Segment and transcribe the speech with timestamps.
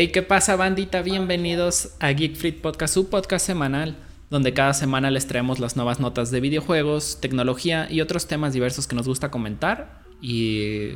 [0.00, 1.02] Hey, ¿qué pasa, bandita?
[1.02, 3.96] Bienvenidos a Geek Podcast, su podcast semanal,
[4.30, 8.86] donde cada semana les traemos las nuevas notas de videojuegos, tecnología y otros temas diversos
[8.86, 10.90] que nos gusta comentar y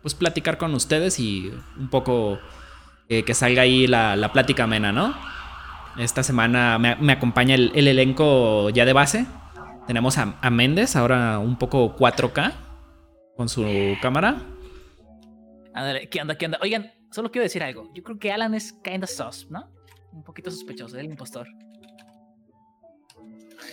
[0.00, 2.38] pues platicar con ustedes y un poco
[3.10, 5.14] eh, que salga ahí la, plática amena, ¿no?
[5.98, 9.26] Esta semana me, acompaña el, elenco ya de base.
[9.86, 12.54] Tenemos a, a Méndez, ahora un poco 4K
[13.36, 13.66] con su
[14.00, 14.38] cámara.
[16.10, 16.38] ¿qué onda?
[16.38, 16.58] ¿Qué onda?
[16.62, 17.92] Oigan, solo quiero decir algo.
[17.94, 19.70] Yo creo que Alan es kinda sus, ¿no?
[20.12, 21.48] Un poquito sospechoso, el impostor.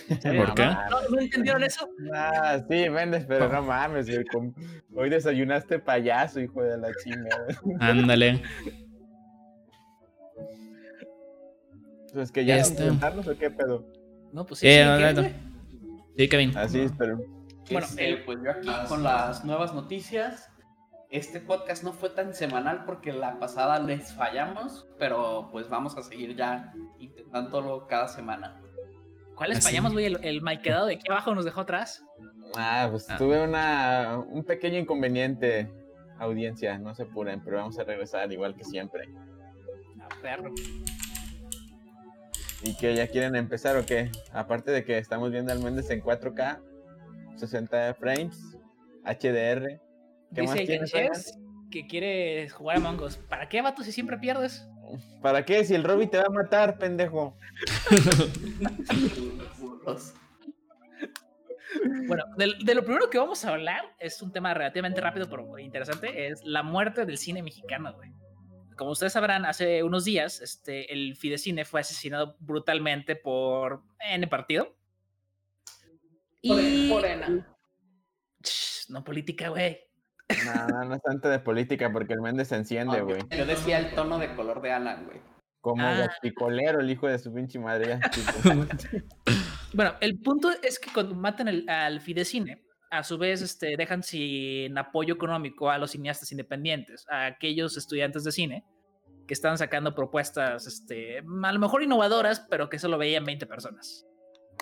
[0.08, 0.66] ¿Por qué?
[1.10, 1.88] ¿No, entendieron eso?
[2.14, 4.08] Ah, sí, Méndez, pero no mames.
[4.94, 7.46] Hoy desayunaste payaso, hijo de la chingada.
[7.80, 8.42] Ándale.
[12.12, 12.90] Pues que ya este...
[12.90, 13.86] o qué pedo.
[14.32, 14.68] No, pues sí.
[14.68, 15.34] Eh, sí,
[16.16, 16.56] sí, Kevin.
[16.56, 17.16] Así es, pero.
[17.70, 20.50] Bueno, este, pues yo aquí con las nuevas noticias
[21.10, 26.02] este podcast no fue tan semanal porque la pasada les fallamos, pero pues vamos a
[26.02, 28.60] seguir ya intentándolo cada semana.
[29.34, 30.06] ¿Cuál les fallamos, güey?
[30.06, 32.04] El, el quedado de aquí abajo nos dejó atrás.
[32.56, 33.16] Ah, pues ah.
[33.18, 35.70] tuve una, un pequeño inconveniente,
[36.18, 39.08] audiencia, no se apuren, pero vamos a regresar igual que siempre.
[40.00, 40.52] A perro.
[42.62, 44.10] ¿Y que ya quieren empezar o qué?
[44.32, 46.60] Aparte de que estamos viendo al Méndez en 4K,
[47.36, 48.56] 60 frames,
[49.04, 49.80] HDR,
[50.34, 50.66] Dice
[51.70, 53.16] que quiere jugar a Mongos.
[53.16, 54.68] ¿Para qué, vato, si siempre pierdes?
[55.20, 55.64] ¿Para qué?
[55.64, 57.36] Si el Robby te va a matar, pendejo.
[62.06, 66.28] bueno, de, lo primero que vamos a hablar es un tema relativamente rápido pero interesante,
[66.28, 68.12] es la muerte del cine mexicano, güey.
[68.76, 74.76] Como ustedes sabrán, hace unos días este, el Fidecine fue asesinado brutalmente por N partido.
[76.42, 76.88] Y...
[76.88, 77.46] Morena.
[78.88, 79.78] No política, güey.
[80.44, 83.20] No, no es tanto de política porque el Méndez se enciende, güey.
[83.30, 85.20] yo decía el tono de color de Alan, güey.
[85.60, 86.10] Como ah.
[86.20, 87.98] picolero, el hijo de su pinche madre.
[89.72, 94.76] bueno, el punto es que cuando matan al Fidecine, a su vez este, dejan sin
[94.76, 98.64] apoyo económico a los cineastas independientes, a aquellos estudiantes de cine
[99.26, 104.06] que estaban sacando propuestas, este, a lo mejor innovadoras, pero que solo veían 20 personas.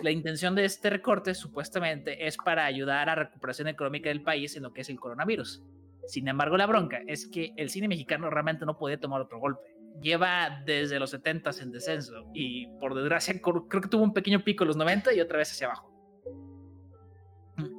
[0.03, 4.57] La intención de este recorte supuestamente es para ayudar a la recuperación económica del país
[4.57, 5.63] en lo que es el coronavirus.
[6.07, 9.63] Sin embargo, la bronca es que el cine mexicano realmente no podía tomar otro golpe.
[10.01, 14.65] Lleva desde los 70 en descenso y por desgracia creo que tuvo un pequeño pico
[14.65, 15.93] en los 90 y otra vez hacia abajo.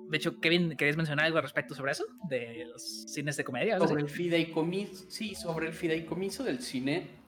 [0.09, 2.06] De hecho, Kevin, ¿querías mencionar algo al respecto sobre eso?
[2.30, 3.80] De los cines de comedia.
[3.80, 7.23] Sobre el fideicomiso, sí, sobre el fideicomiso del cine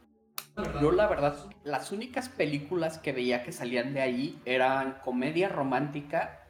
[0.81, 6.49] yo la verdad, las únicas películas que veía que salían de ahí eran comedia romántica,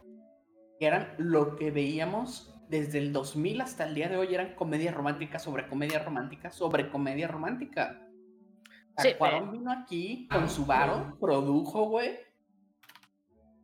[0.79, 5.39] eran lo que veíamos desde el 2000 hasta el día de hoy, eran comedia romántica
[5.39, 8.01] sobre comedia romántica sobre comedia romántica.
[8.97, 9.09] Sí,
[9.51, 12.17] vino aquí con su varo, produjo, güey,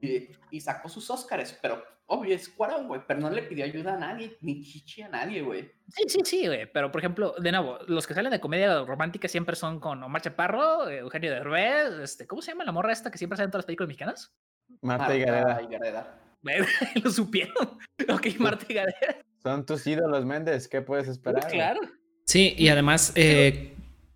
[0.02, 3.94] y, y, sacó sus Oscars, pero obvio, es Cuarón, güey, pero no le pidió ayuda
[3.94, 5.72] a nadie, ni chichi a nadie, güey.
[5.88, 9.28] Sí, sí, sí, güey, pero por ejemplo, de nuevo, los que salen de comedia romántica
[9.28, 13.18] siempre son con Omar Chaparro, Eugenio Derbez, este, ¿cómo se llama la morra esta que
[13.18, 14.36] siempre sale en todas las películas mexicanas?
[14.82, 16.20] Marta, y Gareda.
[17.04, 17.78] Lo supieron.
[18.10, 19.18] ok, Marta y Gareda.
[19.42, 21.48] Son tus ídolos, Méndez, ¿qué puedes esperar?
[21.50, 21.80] claro.
[22.26, 23.74] Sí, y además, eh...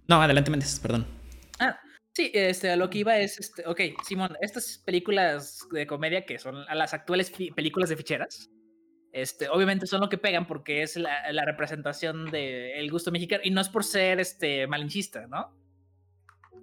[0.07, 1.07] no, adelante, Méndez, perdón.
[2.15, 6.63] Sí, este, lo que iba es, este, ok, Simón, estas películas de comedia que son
[6.65, 8.49] las actuales películas de ficheras,
[9.11, 13.51] este, obviamente son lo que pegan porque es la, la representación del gusto mexicano y
[13.51, 15.53] no es por ser este, malinchista, ¿no?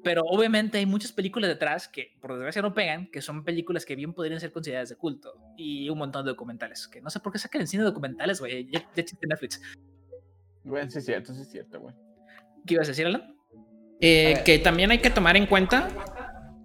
[0.03, 3.95] Pero obviamente hay muchas películas detrás que por desgracia no pegan, que son películas que
[3.95, 7.31] bien podrían ser consideradas de culto y un montón de documentales, que no sé por
[7.31, 9.61] qué sacan en cine documentales, güey, ya, ya Netflix.
[10.65, 11.95] Bueno, sí es cierto, sí es cierto, güey.
[12.67, 13.41] ¿Qué ibas a decir, Alan?
[14.05, 15.89] Eh, que también hay que tomar en cuenta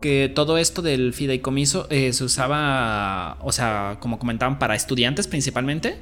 [0.02, 6.00] que todo esto del fideicomiso eh, se usaba, o sea, como comentaban, para estudiantes principalmente.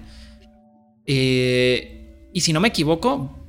[1.06, 3.41] Eh, y si no me equivoco,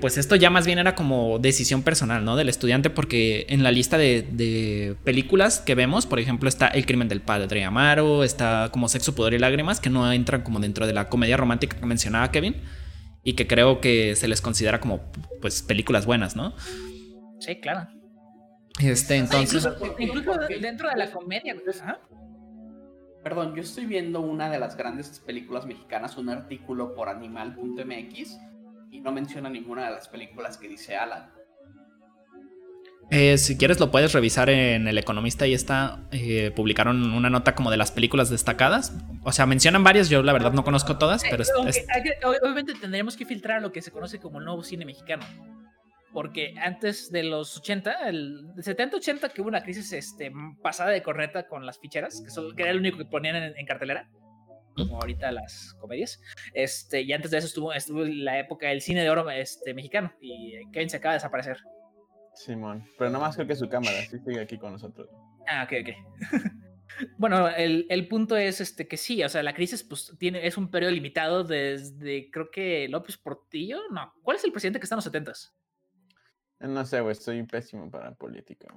[0.00, 2.36] pues esto ya más bien era como decisión personal, ¿no?
[2.36, 7.08] Del estudiante, porque en la lista de, películas que vemos, por ejemplo, está El crimen
[7.08, 10.92] del padre Amaro, está como Sexo, Pudor y Lágrimas, que no entran como dentro de
[10.92, 12.56] la comedia romántica que mencionaba Kevin,
[13.24, 15.00] y que creo que se les considera como,
[15.42, 16.54] pues, películas buenas, ¿no?
[17.38, 17.88] Sí, claro.
[18.80, 19.66] Este, entonces.
[19.98, 21.56] incluso, dentro de la comedia.
[23.22, 28.38] Perdón, yo estoy viendo una de las grandes películas mexicanas, un artículo por animal.mx,
[28.90, 31.30] y no menciona ninguna de las películas que dice Alan.
[33.10, 37.54] Eh, si quieres lo puedes revisar en El Economista y está, eh, publicaron una nota
[37.54, 38.94] como de las películas destacadas.
[39.22, 41.44] O sea, mencionan varias, yo la verdad no conozco todas, pero...
[42.42, 45.24] obviamente tendríamos que filtrar lo que se conoce como el nuevo cine mexicano
[46.16, 50.32] porque antes de los 80, el 70-80 que hubo una crisis este,
[50.62, 53.54] pasada de corneta con las ficheras, que, son, que era el único que ponían en,
[53.54, 54.08] en, cartelera,
[54.74, 56.18] como ahorita las comedias,
[56.54, 60.10] este, y antes de eso estuvo, estuvo la época del cine de oro este, mexicano,
[60.18, 61.58] y eh, Kevin se acaba de desaparecer.
[62.32, 65.10] Simón, pero nomás creo que su cámara sí sigue aquí con nosotros.
[65.46, 65.94] Ah, ok, ok.
[67.18, 70.56] Bueno, el, el, punto es este que sí, o sea, la crisis pues, tiene, es
[70.56, 74.94] un periodo limitado desde creo que López Portillo, no, ¿cuál es el presidente que está
[74.94, 75.52] en los 70s?
[76.60, 78.68] No sé, güey, estoy pésimo para política.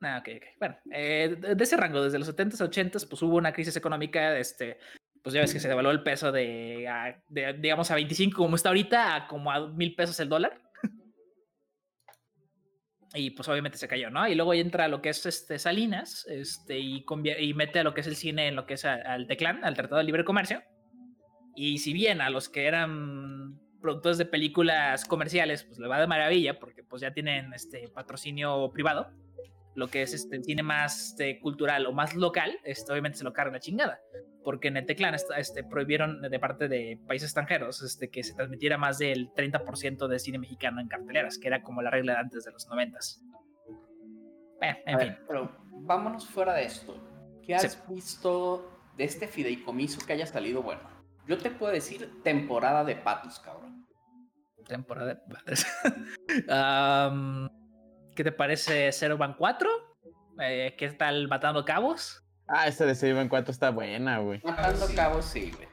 [0.00, 0.44] Ah, ok, ok.
[0.58, 4.36] Bueno, eh, de ese rango, desde los 70s a 80s, pues hubo una crisis económica,
[4.38, 4.78] este,
[5.22, 6.88] pues ya ves que se devaluó el peso de,
[7.28, 10.60] de, digamos, a 25 como está ahorita, a como a mil pesos el dólar
[13.14, 14.26] y pues obviamente se cayó, ¿no?
[14.26, 17.04] Y luego entra lo que es este Salinas, este, y,
[17.38, 19.76] y mete a lo que es el cine en lo que es al Teclán, al
[19.76, 20.62] Tratado de Libre Comercio.
[21.54, 26.06] Y si bien a los que eran productores de películas comerciales, pues le va de
[26.06, 29.10] maravilla, porque pues ya tienen este patrocinio privado,
[29.74, 33.24] lo que es este, el cine más este, cultural o más local, este, obviamente se
[33.24, 34.00] lo carga la chingada.
[34.42, 38.78] Porque en el Teclán este, prohibieron de parte de países extranjeros este, que se transmitiera
[38.78, 42.44] más del 30% de cine mexicano en carteleras, que era como la regla de antes
[42.44, 42.98] de los 90.
[44.62, 45.16] Eh, en fin.
[45.28, 46.96] pero vámonos fuera de esto.
[47.42, 50.93] ¿Qué has visto de este fideicomiso que haya salido bueno?
[51.26, 53.86] Yo te puedo decir temporada de patos, cabrón.
[54.66, 55.66] Temporada de patos.
[58.14, 59.70] ¿Qué te parece Zero Van 4?
[60.40, 62.22] Eh, ¿Qué tal Matando Cabos?
[62.46, 64.40] Ah, esta de Zero Van 4 está buena, güey.
[64.44, 65.68] Matando Cabos, sí, güey.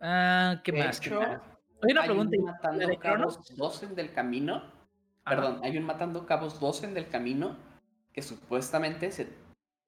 [0.00, 0.98] Ah, ¿qué más?
[0.98, 2.36] Hecho, Hay una pregunta.
[2.38, 4.72] Un Matando Cabos 2 en del camino.
[5.24, 7.56] Perdón, hay un Matando Cabos 2 en del camino
[8.12, 9.28] que supuestamente se,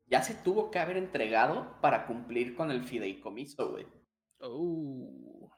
[0.07, 3.87] ya se tuvo que haber entregado para cumplir con el fideicomiso, güey.
[4.47, 5.49] Uh,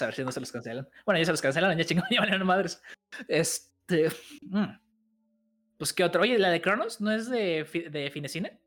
[0.00, 0.88] a ver si no se los cancelan.
[1.04, 2.82] Bueno, ya se los cancelaron, ya chingados, ya valieron madres.
[3.26, 4.10] Este.
[4.42, 4.78] Mm.
[5.78, 6.22] Pues qué otro.
[6.22, 8.60] Oye, la de Cronos no es de, de Finecine.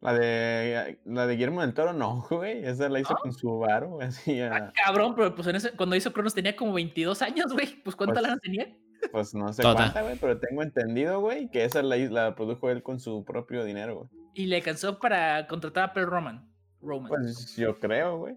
[0.00, 2.64] La de, la de Guillermo del Toro, no, güey.
[2.64, 4.40] Esa la hizo con su varo, así.
[4.40, 7.82] Ah, cabrón, pero pues en ese, cuando hizo Cronos tenía como 22 años, güey.
[7.82, 8.76] Pues ¿cuánta pues, lana tenía?
[9.10, 12.82] Pues no sé cuánta, güey, pero tengo entendido, güey, que esa la, la produjo él
[12.82, 14.08] con su propio dinero, güey.
[14.34, 16.53] Y le alcanzó para contratar a Pearl Roman.
[16.84, 17.08] Roman.
[17.08, 18.36] Pues yo creo, güey.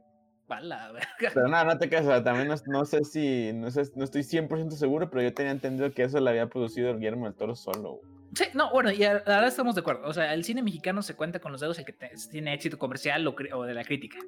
[1.33, 5.09] Pero nada, no te casas, también no, sé si, no, sé, no estoy 100% seguro,
[5.09, 7.99] pero yo tenía entendido que eso lo había producido el Guillermo del Toro solo.
[8.33, 10.07] Sí, no, bueno, y ahora estamos de acuerdo.
[10.07, 11.95] O sea, el cine mexicano se cuenta con los dedos el que
[12.31, 14.19] tiene éxito comercial o, de la crítica.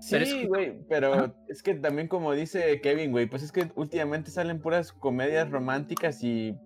[0.00, 4.60] Sí, güey, pero, es que también como dice Kevin, güey, pues es que últimamente salen
[4.60, 6.56] puras comedias románticas y...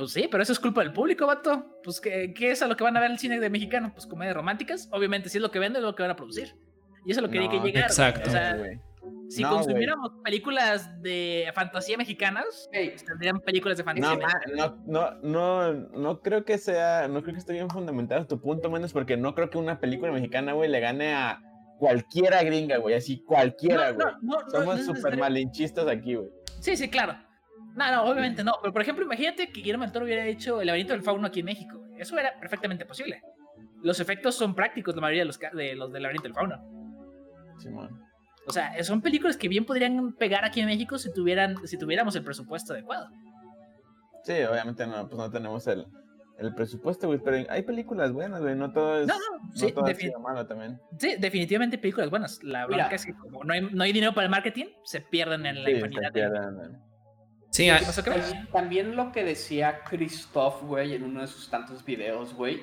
[0.00, 1.78] Pues sí, pero eso es culpa del público, vato.
[1.84, 3.92] Pues, ¿qué, qué es a lo que van a ver el cine de mexicano?
[3.92, 4.88] Pues comedias románticas.
[4.92, 6.56] Obviamente, si es lo que venden, es lo que van a producir.
[7.04, 7.84] Y eso es lo que no, que llegar.
[7.84, 8.30] Exacto.
[8.30, 8.56] O sea,
[9.28, 12.70] si consumiéramos películas de fantasía mexicanas,
[13.06, 14.26] tendrían películas de fantasía.
[14.56, 18.70] No, no, no, no, creo que sea, no creo que esté bien fundamentado tu punto,
[18.70, 21.42] menos porque no creo que una película mexicana, güey, le gane a
[21.78, 24.06] cualquiera gringa, güey, así cualquiera, güey.
[24.50, 26.30] Somos súper malinchistas aquí, güey.
[26.60, 27.16] Sí, sí, claro.
[27.74, 28.54] No, no, obviamente no.
[28.60, 31.40] Pero por ejemplo, imagínate que Guillermo del Toro hubiera hecho El laberinto del fauno aquí
[31.40, 31.82] en México.
[31.96, 33.22] Eso era perfectamente posible.
[33.82, 36.80] Los efectos son prácticos, la mayoría de los de los del laberinto del fauno.
[38.46, 42.16] O sea, son películas que bien podrían pegar aquí en México si tuvieran, si tuviéramos
[42.16, 43.08] el presupuesto adecuado.
[44.24, 45.86] Sí, obviamente no, pues no tenemos el,
[46.38, 49.72] el presupuesto, güey, pero hay películas buenas, güey, no todo es, no, no, sí,
[50.20, 50.80] malo también.
[50.98, 52.42] Sí, definitivamente películas buenas.
[52.42, 55.46] La verdad es que como no hay, no hay, dinero para el marketing, se pierden
[55.46, 56.12] en la sí, infinidad.
[57.50, 57.68] Sí,
[58.52, 62.62] también lo que decía Christoph, güey, en uno de sus tantos videos, güey,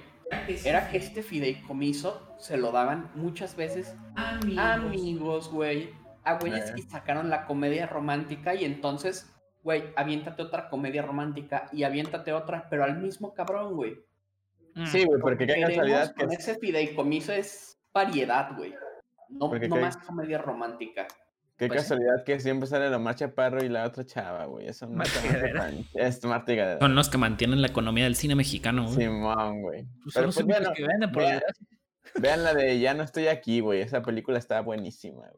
[0.64, 5.90] era que este fideicomiso se lo daban muchas veces amigos, güey.
[6.24, 11.84] A güeyes que sacaron la comedia romántica y entonces, güey, aviéntate otra comedia romántica y
[11.84, 13.98] aviéntate otra, pero al mismo cabrón, güey.
[14.76, 14.86] Mm.
[14.86, 16.26] Sí, güey, porque qué casualidad que.
[16.26, 18.74] ese fideicomiso es variedad, güey.
[19.30, 21.08] No, no más comedia romántica.
[21.58, 24.68] Qué pues casualidad que siempre sale la marcha Parro y la otra chava, güey.
[24.68, 28.96] Eso no es Marta Son los que mantienen la economía del cine mexicano, güey.
[28.96, 29.88] Simón, güey.
[30.04, 31.42] Pues Pero pues, bueno, que venden por vean,
[32.22, 33.82] vean, la de Ya no estoy aquí, güey.
[33.82, 35.38] Esa película está buenísima, güey.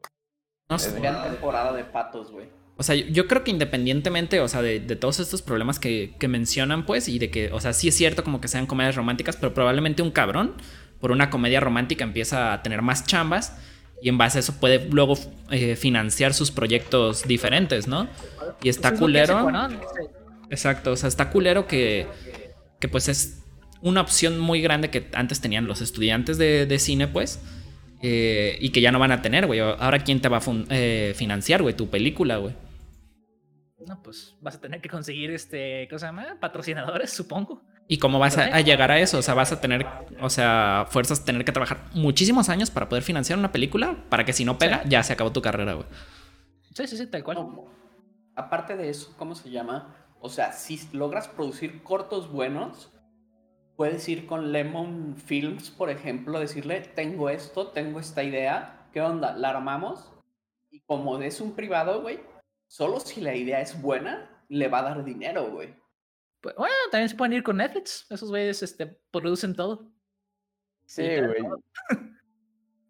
[0.68, 1.00] No sé.
[1.00, 2.48] Vean temporada de patos, güey.
[2.76, 6.28] O sea, yo creo que independientemente, o sea, de, de todos estos problemas que, que,
[6.28, 9.36] mencionan, pues, y de que, o sea, sí es cierto como que sean comedias románticas,
[9.36, 10.54] pero probablemente un cabrón
[11.00, 13.58] por una comedia romántica empieza a tener más chambas
[14.02, 15.18] y en base a eso puede luego
[15.50, 18.08] eh, financiar sus proyectos diferentes, ¿no?
[18.62, 19.48] Y está culero.
[20.50, 22.06] Exacto, o sea, está culero que,
[22.80, 23.40] que pues es
[23.82, 27.40] una opción muy grande que antes tenían los estudiantes de, cine, pues,
[28.02, 29.60] eh, y que ya no van a tener, güey.
[29.60, 31.74] Ahora, ¿quién te va a eh, financiar, güey?
[31.74, 32.54] Tu película, güey.
[33.86, 36.36] No, pues vas a tener que conseguir este, ¿cómo se llama?
[36.38, 37.62] Patrocinadores, supongo.
[37.88, 39.18] ¿Y cómo vas a, llegar a eso?
[39.18, 39.84] O sea, vas a tener,
[40.20, 44.32] o sea, fuerzas tener que trabajar muchísimos años para poder financiar una película para que
[44.32, 45.86] si no pega, ya se acabó tu carrera, güey.
[46.72, 47.48] Sí, sí, sí, tal cual.
[48.36, 49.96] aparte de eso, ¿cómo se llama?
[50.20, 52.92] O sea, si logras producir cortos buenos,
[53.76, 59.32] puedes ir con Lemon Films, por ejemplo, decirle, tengo esto, tengo esta idea, ¿qué onda?
[59.32, 60.12] ¿La armamos?
[60.70, 62.20] Y como es un privado, güey,
[62.70, 65.74] solo si la idea es buena, le va a dar dinero, güey.
[66.40, 68.06] Pues, bueno, también se pueden ir con Netflix.
[68.08, 69.92] Esos güeyes este, producen todo.
[70.86, 71.42] Sí, güey.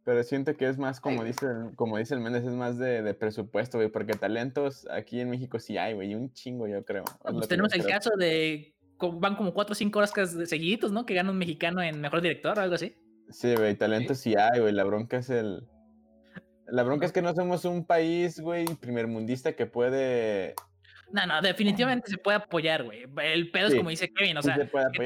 [0.05, 1.47] Pero siento que es más, como dice,
[1.77, 5.79] como dice el Méndez, es más de, presupuesto, güey, porque talentos aquí en México sí
[5.79, 7.05] hay, güey, un chingo, yo creo.
[7.23, 10.13] Pues tenemos el caso de, van como cuatro o cinco horas
[10.47, 11.07] seguiditos, ¿no?
[11.07, 12.97] Que gana un mexicano en Mejor Director o algo así.
[13.29, 15.67] Sí, güey, talentos sí hay, güey, la bronca es el...
[16.71, 20.55] La bronca es que no somos un país, güey, primermundista que puede
[21.12, 23.05] no, no, definitivamente se puede apoyar, güey.
[23.23, 24.57] El pedo es como dice Kevin, o sea,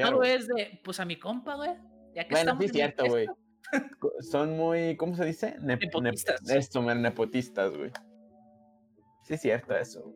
[0.01, 1.71] todo es de, pues a mi compa, güey.
[2.13, 3.27] Ya que bueno, estamos sí, cierto, güey.
[4.19, 5.55] Son muy, ¿cómo se dice?
[5.59, 6.47] nepotistas.
[6.49, 7.91] esto, nepotistas, güey.
[9.23, 10.13] Sí, es cierto eso.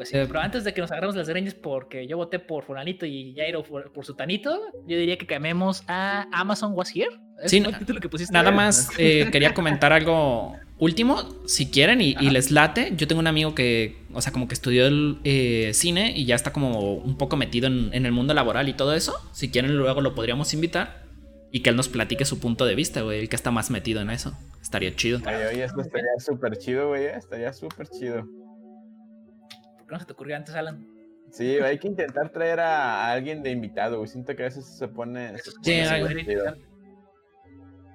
[0.00, 3.04] Pues sí, pero antes de que nos agarremos las greñas porque yo voté por Fulanito
[3.04, 7.10] y Jairo por, por Sutanito, yo diría que cambiemos a Amazon Was Here.
[7.44, 7.62] Sí,
[8.00, 12.94] que pusiste nada más eh, quería comentar algo último, si quieren y, les late.
[12.96, 16.34] Yo tengo un amigo que, o sea, como que estudió el eh, cine y ya
[16.34, 19.14] está como un poco metido en, el mundo laboral y todo eso.
[19.34, 21.04] Si quieren, luego lo podríamos invitar
[21.52, 24.00] y que él nos platique su punto de vista, güey, el que está más metido
[24.00, 24.32] en eso.
[24.62, 25.18] Estaría chido.
[25.18, 28.26] Oye, esto estaría súper chido, güey, eh, estaría súper chido
[29.90, 30.86] no se te ocurrió antes, Alan?
[31.30, 34.08] Sí, hay que intentar traer a, alguien de invitado, güey.
[34.08, 35.38] Siento que a veces se pone.
[35.62, 35.80] sí,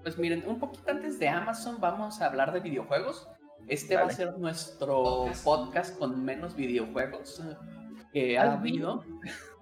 [0.04, 3.28] Pues miren, un poquito antes de Amazon vamos a hablar de videojuegos.
[3.68, 7.44] Este va a ser nuestro podcast con menos videojuegos
[8.14, 9.04] que ha habido.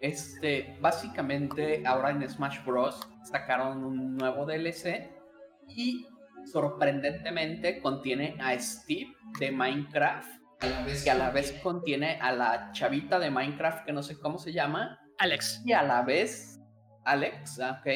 [0.00, 3.00] Este, básicamente, ahora en Smash Bros.
[3.24, 5.10] sacaron un nuevo DLC
[5.66, 6.06] y
[6.44, 13.30] sorprendentemente contiene a Steve de Minecraft que a la vez contiene a la chavita de
[13.30, 14.98] Minecraft que no sé cómo se llama.
[15.18, 15.62] Alex.
[15.64, 16.60] Y a la vez,
[17.04, 17.86] Alex, ok.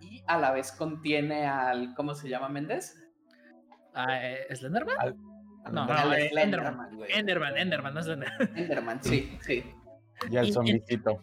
[0.00, 2.96] Y a la vez contiene al, ¿cómo se llama Méndez?
[3.94, 4.96] Uh, ¿Slenderman?
[5.70, 8.56] no, no, Enderman, Enderman, Enderman, no es Slenderman.
[8.56, 9.64] Enderman, sí, sí.
[10.30, 11.20] Y el zombicito.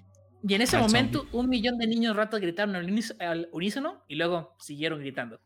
[0.47, 4.99] Y en ese momento, un millón de niños ratos gritaron al unísono y luego siguieron
[4.99, 5.41] gritando.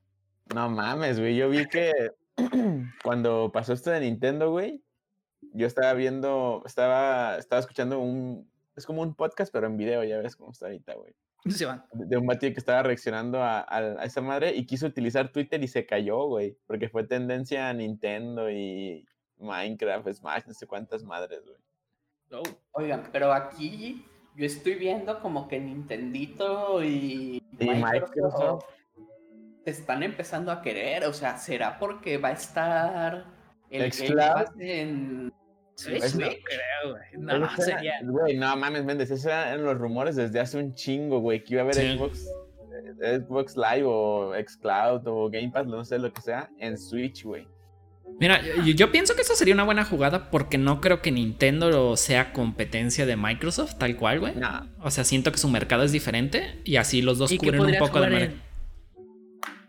[0.54, 1.36] No mames, güey.
[1.36, 1.92] Yo vi que
[3.04, 4.84] cuando pasó esto de Nintendo, güey,
[5.54, 10.18] yo estaba viendo, estaba, estaba escuchando un, es como un podcast, pero en video, ya
[10.20, 11.14] ves cómo está ahorita, güey.
[11.66, 11.84] Van.
[11.92, 15.68] De un batido que estaba reaccionando a, a, esa madre y quiso utilizar Twitter y
[15.68, 19.06] se cayó, güey, porque fue tendencia a Nintendo y
[19.38, 21.58] Minecraft, Smash, no sé cuántas madres, güey.
[22.32, 22.44] Oh.
[22.72, 24.06] Oigan, pero aquí
[24.36, 28.66] yo estoy viendo como que Nintendito y, y Microsoft
[29.66, 33.26] están empezando a querer, o sea, ¿será porque va a estar
[33.70, 35.34] el Xcloud en
[35.76, 37.40] Sí, sí, creo, güey.
[37.40, 37.94] No, sería...
[38.04, 41.64] Güey, no mames, Méndez, esos eran los rumores desde hace un chingo, güey, que iba
[41.64, 42.28] a haber Xbox,
[43.02, 47.24] eh, Xbox Live o Xcloud o Game Pass, no sé lo que sea, en Switch,
[47.24, 47.48] güey.
[48.20, 52.32] Mira, yo, pienso que eso sería una buena jugada porque no creo que Nintendo sea
[52.32, 54.36] competencia de Microsoft, tal cual, güey.
[54.36, 54.70] No.
[54.82, 58.00] O sea, siento que su mercado es diferente y así los dos cubren un poco
[58.02, 58.40] de mercado.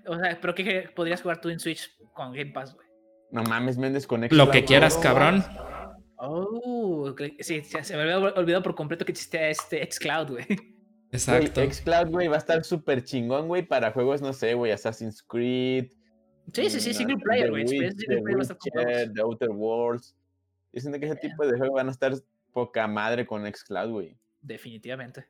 [0.06, 2.86] O sea, pero ¿qué podrías jugar tú en Switch con Game Pass, güey?
[3.30, 4.36] No mames, Méndez con Xcloud.
[4.36, 5.42] Lo que quieras, cabrón.
[6.16, 10.46] Oh, sí, se me había olvidado por completo que existía este Xcloud, güey.
[11.10, 11.60] Exacto.
[11.60, 15.92] Xcloud, güey, va a estar súper chingón, güey, para juegos, no sé, güey, Assassin's Creed.
[16.52, 17.64] Sí, sí, sí, mm, single player, güey.
[17.64, 20.16] The Outer Worlds.
[20.72, 22.12] Dicen que ese tipo de juegos van a estar
[22.52, 24.16] poca madre con Xcloud, güey.
[24.40, 25.26] Definitivamente.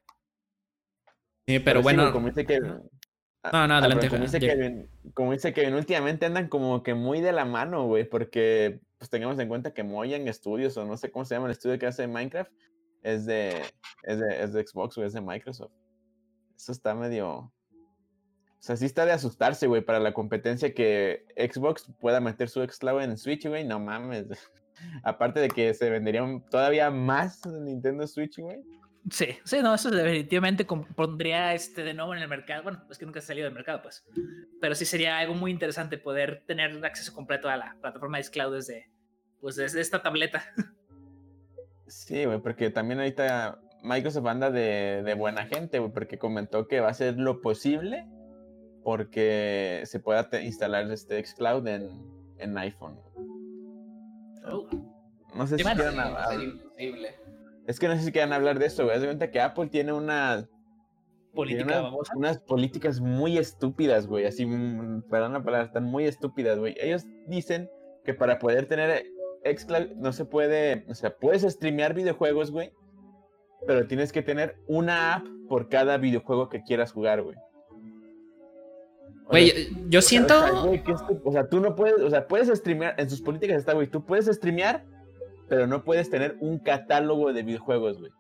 [1.46, 2.12] Sí, pero, bueno.
[2.12, 2.60] como dice que,
[3.52, 4.08] no, no, adelante.
[4.08, 8.08] como, dice Kevin, como dice Kevin, últimamente andan como que muy de la mano, güey,
[8.08, 11.52] porque pues tengamos en cuenta que Mojang Studios, o no sé cómo se llama el
[11.52, 12.52] estudio que hace Minecraft,
[13.02, 13.62] es de,
[14.02, 15.72] es de, es de Xbox, o es de Microsoft.
[16.56, 17.28] Eso está medio...
[17.28, 22.64] O sea, sí está de asustarse, güey, para la competencia que Xbox pueda meter su
[22.64, 24.26] Xcloud en Switch, güey, no mames.
[25.02, 28.62] Aparte de que se venderían todavía más Nintendo Switch, güey.
[29.10, 32.62] Sí, sí, no, eso definitivamente pondría este de nuevo en el mercado.
[32.62, 34.04] Bueno, es que nunca ha salido del mercado, pues.
[34.60, 38.54] Pero sí sería algo muy interesante poder tener acceso completo a la plataforma de Xcloud
[38.54, 38.90] desde,
[39.40, 40.44] pues, desde esta tableta.
[41.86, 46.80] Sí, güey, porque también ahorita Microsoft anda de, de buena gente, güey, porque comentó que
[46.80, 48.06] va a hacer lo posible
[48.82, 51.90] porque se pueda instalar este Xcloud en,
[52.38, 52.98] en iPhone.
[54.46, 54.68] Oh.
[55.34, 56.38] no sé si quieran hablar.
[57.66, 58.96] Es que no sé si quieran hablar de eso, güey.
[58.96, 60.48] Haz de cuenta que Apple tiene una.
[61.34, 64.24] Política, unas, políticas muy estúpidas, güey.
[64.24, 66.76] Así, mm, perdón la palabra, están muy estúpidas, güey.
[66.78, 67.68] Ellos dicen
[68.04, 69.04] que para poder tener
[69.44, 70.84] Xcloud no se puede.
[70.88, 72.72] O sea, puedes streamear videojuegos, güey.
[73.66, 77.36] Pero tienes que tener una app por cada videojuego que quieras jugar, güey.
[79.26, 79.52] Güey,
[79.88, 80.34] yo siento.
[81.24, 84.04] O sea, tú no puedes, o sea, puedes streamear, en sus políticas está, güey, tú
[84.04, 84.84] puedes streamear,
[85.54, 88.10] pero no puedes tener un catálogo de videojuegos, güey.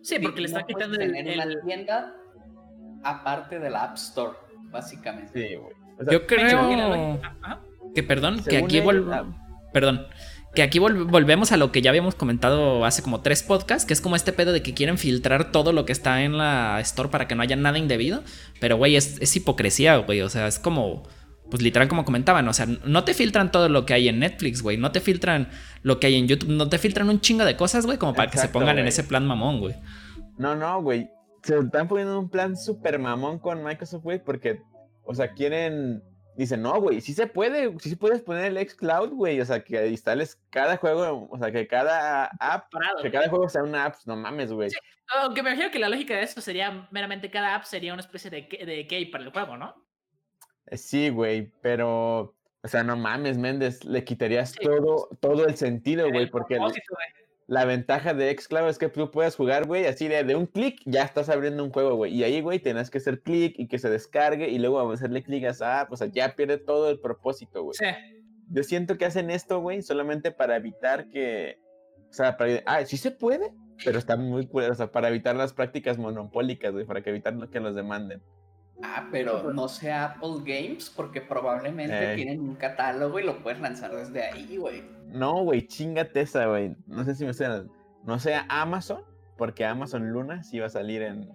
[0.00, 2.16] Sí, porque le está quitando tener una tienda
[3.04, 4.38] aparte de la App Store,
[4.70, 5.48] básicamente.
[5.48, 5.74] Sí, güey.
[6.10, 7.20] yo creo
[7.94, 9.12] que, perdón, que aquí vuelvo.
[9.74, 10.06] Perdón,
[10.54, 14.00] que aquí volvemos a lo que ya habíamos comentado hace como tres podcasts, que es
[14.00, 17.28] como este pedo de que quieren filtrar todo lo que está en la store para
[17.28, 18.22] que no haya nada indebido.
[18.62, 20.22] Pero, güey, es, hipocresía, güey.
[20.22, 21.02] O sea, es como,
[21.50, 24.62] pues literal como comentaban, o sea, no te filtran todo lo que hay en Netflix,
[24.62, 24.76] güey.
[24.76, 25.48] No te filtran
[25.82, 26.50] lo que hay en YouTube.
[26.50, 29.04] No te filtran un chingo de cosas, güey, como para que se pongan en ese
[29.04, 29.74] plan mamón, güey.
[30.38, 31.08] No, no, güey.
[31.42, 34.60] Se están poniendo un plan súper mamón con Microsoft, güey, porque,
[35.04, 36.02] o sea, quieren
[36.36, 39.88] Dice, no, güey, sí se puede, sí puedes poner el xCloud, güey, o sea, que
[39.88, 44.16] instales cada juego, o sea, que cada app, que cada juego sea una app, no
[44.16, 44.68] mames, güey.
[45.14, 48.30] aunque me imagino que la lógica de eso sería, meramente cada app sería una especie
[48.30, 49.85] de, de key para el juego, ¿no?
[50.66, 56.10] Eh, sí, güey, pero, o sea, no mames, Méndez, le quitarías todo, todo el sentido,
[56.10, 56.58] güey, porque
[57.46, 60.80] la ventaja de Xcloud es que tú puedes jugar, güey, así de, de un clic
[60.84, 62.12] ya estás abriendo un juego, güey.
[62.12, 65.44] Y ahí, güey, tienes que hacer clic y que se descargue y luego hacerle clic
[65.44, 67.76] a esa pues ya pierde todo el propósito, güey.
[67.78, 67.86] Sí.
[68.48, 71.58] Yo siento que hacen esto, güey, solamente para evitar que.
[72.10, 72.62] O sea, para.
[72.66, 73.52] Ah, sí se puede,
[73.84, 74.48] pero está muy.
[74.52, 78.22] O sea, para evitar las prácticas monopólicas, güey, para que evitar que los demanden.
[78.82, 83.94] Ah, pero no sea Apple Games, porque probablemente tienen un catálogo y lo puedes lanzar
[83.94, 84.82] desde ahí, güey.
[85.06, 86.76] No, güey, chingate esa, güey.
[86.86, 87.64] No sé si me sea.
[88.04, 89.02] No sea Amazon,
[89.38, 91.28] porque Amazon Luna sí va a salir en,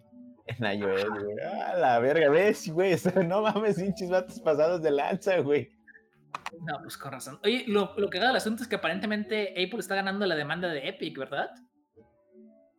[0.45, 1.35] en iOS, güey.
[1.43, 2.95] Ah, la verga, ves, güey.
[3.27, 5.71] No mames, pinches vatos pasados de lanza, güey.
[6.61, 7.39] No, pues con razón.
[7.43, 10.67] Oye, lo, lo que da el asunto es que aparentemente Apple está ganando la demanda
[10.67, 11.49] de Epic, ¿verdad?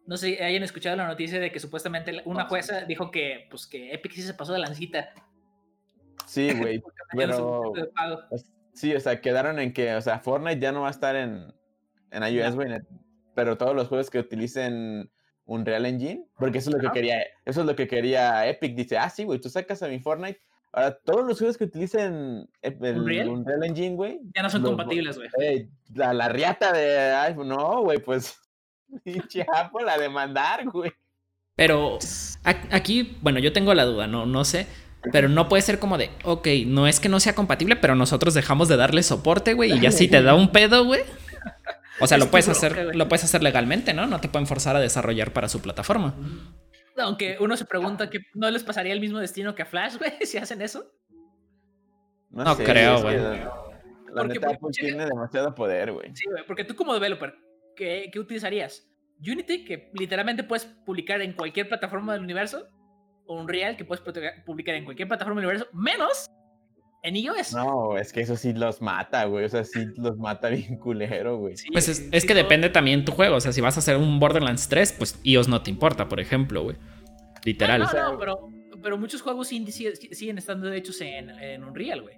[0.06, 3.66] No sé si hayan escuchado la noticia de que supuestamente una jueza dijo que, pues,
[3.66, 5.10] que Epic sí se pasó de lancita.
[6.26, 6.82] Sí, güey.
[7.16, 7.72] pero.
[8.74, 11.52] Sí, o sea, quedaron en que, o sea, Fortnite ya no va a estar en,
[12.10, 12.70] en iOS, güey.
[13.34, 15.10] Pero todos los juegos que utilicen
[15.44, 18.74] un Real Engine, porque eso es lo que quería, eso es lo que quería Epic.
[18.74, 20.40] Dice, ah, sí, güey, tú sacas a mi Fortnite.
[20.72, 24.20] Ahora, todos los juegos que utilicen el Unreal, Engine, güey.
[24.34, 25.68] Ya no son compatibles, güey.
[25.94, 28.41] la, la riata de iPhone, no, güey, pues
[29.04, 30.92] Pinche Apple a demandar, güey.
[31.56, 31.98] Pero
[32.70, 34.66] aquí, bueno, yo tengo la duda, no, no sé.
[35.10, 38.34] Pero no puede ser como de, ok, no es que no sea compatible, pero nosotros
[38.34, 41.02] dejamos de darle soporte, güey, y ya si te da un pedo, güey.
[42.00, 44.06] O sea, lo puedes hacer, lo puedes hacer legalmente, ¿no?
[44.06, 46.14] No te pueden forzar a desarrollar para su plataforma.
[46.98, 50.12] Aunque uno se pregunta que no les pasaría el mismo destino que a Flash, güey,
[50.22, 50.84] si hacen eso.
[52.30, 53.18] No, creo, güey.
[54.14, 56.14] La neta, Apple tiene demasiado poder, güey.
[56.14, 57.34] Sí, güey, porque tú como developer,
[57.76, 58.88] ¿qué, utilizarías?
[59.20, 62.66] Unity, que literalmente puedes publicar en cualquier plataforma del universo,
[63.26, 64.02] o Unreal, que puedes
[64.44, 66.28] publicar en cualquier plataforma del universo, menos
[67.02, 67.52] en iOS.
[67.54, 69.44] No, es que eso sí los mata, güey.
[69.44, 71.54] O sea, sí los mata bien culero, güey.
[71.72, 73.36] pues es, que depende también tu juego.
[73.36, 76.20] O sea, si vas a hacer un Borderlands 3, pues iOS no te importa, por
[76.20, 76.76] ejemplo, güey.
[77.44, 77.82] Literal.
[77.82, 78.48] Ah, no, no, pero,
[78.82, 82.16] pero muchos juegos siguen estando hechos en, en Unreal, güey.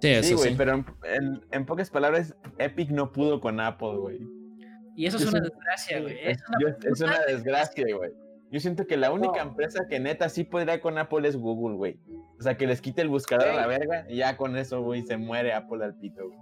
[0.00, 4.18] Sí, eso sí, güey, pero en, en, pocas palabras, Epic no pudo con Apple, güey.
[4.96, 6.18] Y eso es una desgracia, güey.
[6.22, 8.10] Es, una, desgracia, güey.
[8.50, 12.00] Yo siento que la única empresa que neta sí podría con Apple es Google, güey.
[12.38, 15.02] O sea, que les quite el buscador a la verga y ya con eso, güey,
[15.02, 16.38] se muere Apple al pito, güey.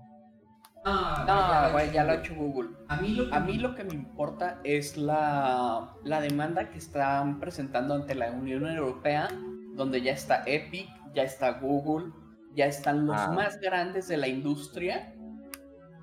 [0.84, 2.70] No, güey, ya lo ha hecho Google.
[2.88, 6.78] A mí, lo que, a mí lo que me importa es la, la demanda que
[6.78, 9.28] están presentando ante la Unión Europea,
[9.74, 12.12] donde ya está Epic, ya está Google,
[12.54, 13.32] ya están los ah.
[13.32, 15.13] más grandes de la industria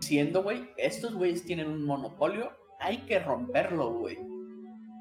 [0.01, 4.17] diciendo, güey, estos güeyes tienen un monopolio, hay que romperlo, güey.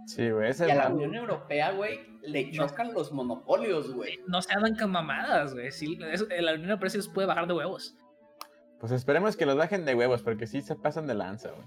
[0.07, 0.53] Sí, güey.
[0.59, 4.19] Y a la Unión Europea, güey, le chocan los monopolios, güey.
[4.27, 5.73] No se hagan con mamadas, güey.
[5.73, 7.97] Sí, la Unión Europea sí puede bajar de huevos.
[8.79, 11.67] Pues esperemos que los bajen de huevos, porque sí se pasan de lanza, güey.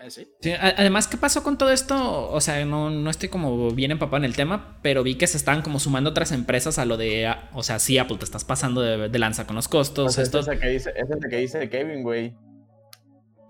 [0.00, 0.26] Ah, ¿Sí?
[0.60, 2.30] además, ¿qué pasó con todo esto?
[2.30, 5.36] O sea, no, no estoy como bien empapado en el tema, pero vi que se
[5.36, 8.80] estaban como sumando otras empresas a lo de, o sea, sí, Apple, te estás pasando
[8.80, 10.18] de, lanza con los costos.
[10.18, 10.40] esto...
[10.40, 12.34] es, que dice, es que dice Kevin, güey.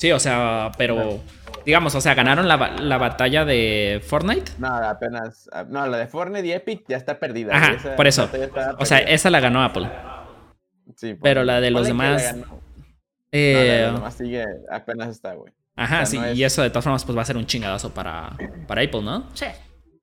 [0.02, 1.20] Sí, o sea, pero
[1.64, 2.56] digamos, o sea, ganaron la,
[2.98, 4.50] batalla de Fortnite.
[4.58, 5.48] No, apenas.
[5.52, 7.56] Ah, no, la de Fortnite y Epic ya está perdida.
[7.56, 8.28] Ajá, por eso.
[8.80, 9.88] O sea, esa la ganó Apple.
[10.96, 12.34] Sí, pero la de los demás.
[13.30, 13.52] Eh...
[13.54, 15.52] No, la de los demás sigue, apenas está, güey.
[15.76, 18.36] Ajá, sí, y eso de todas formas pues va a ser un chingadazo para,
[18.66, 19.30] para Apple, ¿no?
[19.34, 19.46] Sí.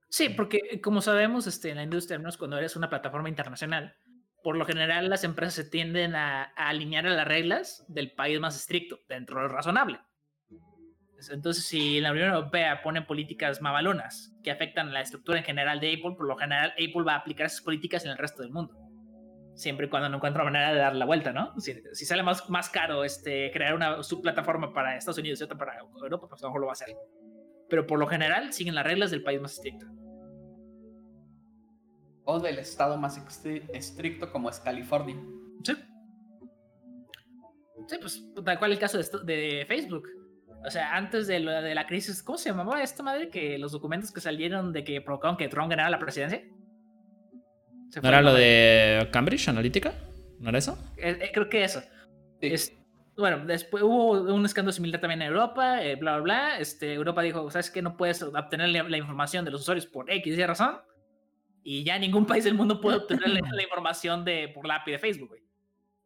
[0.08, 3.98] Sí, porque como sabemos, este, en la industria, menos cuando eres una plataforma internacional,
[4.44, 9.00] por lo general las empresas tienden a, alinear a las reglas del país más estricto,
[9.08, 10.00] dentro de lo razonable.
[11.32, 15.94] Entonces, si la Unión Europea pone políticas mavalonas que afectan la estructura en general de
[15.94, 18.74] Apple, por lo general Apple va a aplicar esas políticas en el resto del mundo.
[19.54, 21.54] Siempre y cuando no encuentre manera de dar la vuelta, ¿no?
[21.60, 21.74] Si,
[22.06, 26.28] sale más, más caro este, crear una subplataforma para Estados Unidos y otra para Europa,
[26.30, 26.96] pues a lo mejor lo va a hacer.
[27.68, 29.88] Pero por lo general siguen las reglas del país más estricto
[32.30, 33.20] o del estado más
[33.74, 35.16] estricto como es California.
[35.64, 35.74] Sí.
[37.88, 40.08] Sí, pues tal cual el caso de, Facebook.
[40.64, 43.30] O sea, antes de, de, la crisis, ¿cómo se llamaba esta madre?
[43.30, 46.44] Que los documentos que salieron de que provocaron que Trump ganara la presidencia.
[48.02, 49.94] ¿No era lo de Cambridge Analytica?
[50.40, 50.78] ¿No era eso?
[50.98, 51.82] Eh, eh, creo que eso.
[53.18, 56.60] bueno, después hubo un escándalo similar también en Europa, eh, bla, bla, bla.
[56.60, 57.82] Este, Europa dijo, ¿sabes qué?
[57.82, 60.78] No puedes obtener la, la información de los usuarios por X y razón
[61.64, 65.00] y ya ningún país del mundo puede obtener la, información de, por la API de
[65.00, 65.44] Facebook, güey.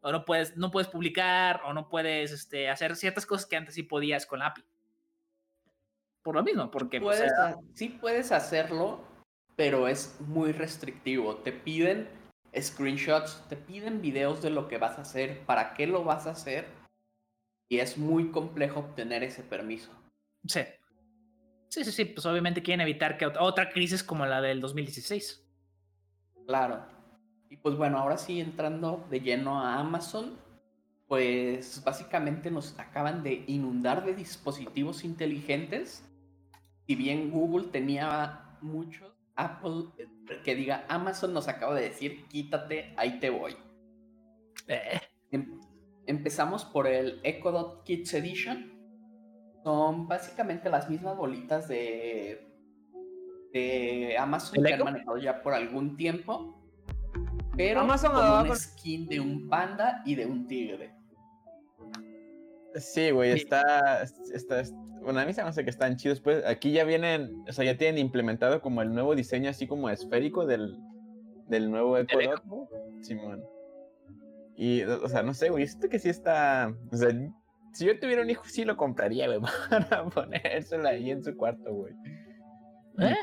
[0.02, 3.76] O no puedes, no puedes publicar, o no puedes este, hacer ciertas cosas que antes
[3.76, 4.64] sí podías con la API.
[6.22, 7.00] Por lo mismo, porque...
[7.00, 7.34] Pues, puedes,
[7.74, 9.02] sí puedes hacerlo,
[9.56, 11.38] pero es muy restrictivo.
[11.38, 12.10] Te piden
[12.60, 16.32] screenshots, te piden videos de lo que vas a hacer, para qué lo vas a
[16.32, 16.68] hacer,
[17.70, 19.92] y es muy complejo obtener ese permiso.
[20.48, 20.62] Sí.
[21.70, 25.43] Sí, sí, sí, pues obviamente quieren evitar que otra crisis como la del 2016.
[26.46, 26.86] Claro.
[27.50, 30.38] Y pues bueno, ahora sí entrando de lleno a Amazon,
[31.08, 36.04] pues básicamente nos acaban de inundar de dispositivos inteligentes.
[36.88, 39.86] Si bien Google tenía muchos, Apple,
[40.44, 43.56] que diga Amazon nos acaba de decir, quítate, ahí te voy.
[44.68, 45.00] Eh.
[45.32, 45.60] Em,
[46.06, 48.72] empezamos por el Echo Dot Kids Edition.
[49.64, 52.53] Son básicamente las mismas bolitas de
[53.54, 56.60] de Amazon que han manejado ya por algún tiempo.
[57.56, 60.92] Pero Amazon con un skin de un panda y de un tigre.
[62.76, 64.02] Sí, güey, está,
[64.34, 64.64] está,
[65.04, 66.20] Bueno, a mí se me hace que están chidos.
[66.20, 69.90] Pues aquí ya vienen, o sea, ya tienen implementado como el nuevo diseño así como
[69.90, 70.76] esférico del,
[71.48, 72.70] del nuevo Echo Dot.
[73.02, 73.44] Simón.
[74.56, 76.74] Y, o sea, no sé, güey, esto que sí está.
[76.92, 77.10] O sea,
[77.74, 79.40] si yo tuviera un hijo, sí lo compraría, güey,
[79.70, 81.94] para ponérselo ahí en su cuarto, güey.
[83.00, 83.16] ¿Eh?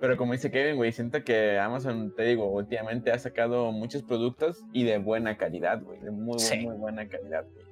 [0.00, 4.58] Pero como dice Kevin, güey, siento que Amazon, te digo, últimamente ha sacado muchos productos
[4.72, 6.00] y de buena calidad, güey.
[6.00, 7.66] De muy, muy buena calidad, güey.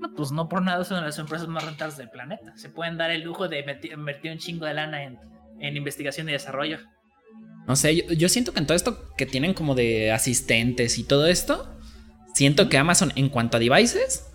[0.00, 2.56] No, pues no por nada son las empresas más rentables del planeta.
[2.56, 6.78] Se pueden dar el lujo de invertir un chingo de lana en, investigación y desarrollo.
[7.66, 11.04] No sé, yo, yo, siento que en todo esto que tienen como de asistentes y
[11.04, 11.78] todo esto,
[12.34, 14.32] siento que Amazon en cuanto a devices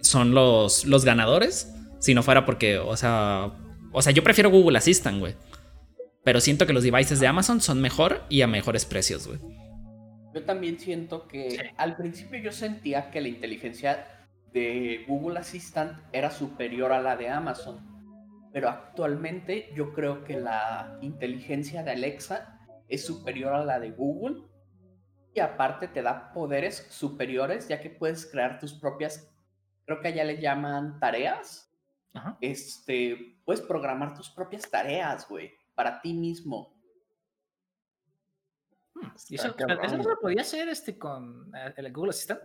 [0.00, 1.74] son los, los ganadores.
[2.00, 3.52] Si no fuera porque, o sea,
[3.92, 5.34] o sea, yo prefiero Google Assistant, güey.
[6.28, 9.40] Pero siento que los devices de Amazon son mejor y a mejores precios, güey.
[10.34, 14.06] Yo también siento que al principio yo sentía que la inteligencia
[14.52, 17.80] de Google Assistant era superior a la de Amazon.
[18.52, 24.42] Pero actualmente yo creo que la inteligencia de Alexa es superior a la de Google.
[25.32, 29.32] Y aparte te da poderes superiores ya que puedes crear tus propias,
[29.86, 31.72] creo que allá le llaman tareas.
[32.42, 36.76] Este, puedes programar tus propias tareas, güey para ti mismo.
[38.94, 39.54] Hmm, eso,
[39.96, 42.40] no lo podía hacer este con eh, el Google Assistant?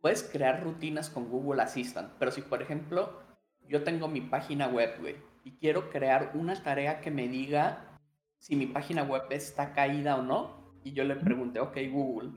[0.00, 3.20] Puedes crear rutinas con Google Assistant, pero si por ejemplo
[3.66, 7.98] yo tengo mi página web, güey, y quiero crear una tarea que me diga
[8.38, 12.30] si mi página web está caída o no, y yo le pregunté, ok Google,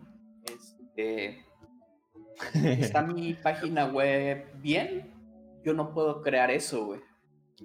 [0.45, 1.45] este,
[2.81, 5.13] ¿está mi página web bien?
[5.63, 7.01] Yo no puedo crear eso, güey.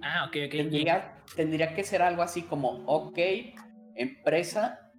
[0.01, 0.51] Ah, ok, ok.
[0.51, 3.17] Tendría, que ser algo así como, ok,
[3.95, 4.91] empresa,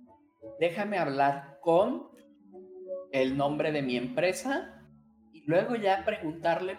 [0.61, 2.09] déjame hablar con
[3.13, 4.83] el nombre de mi empresa
[5.33, 6.79] y luego ya preguntarle,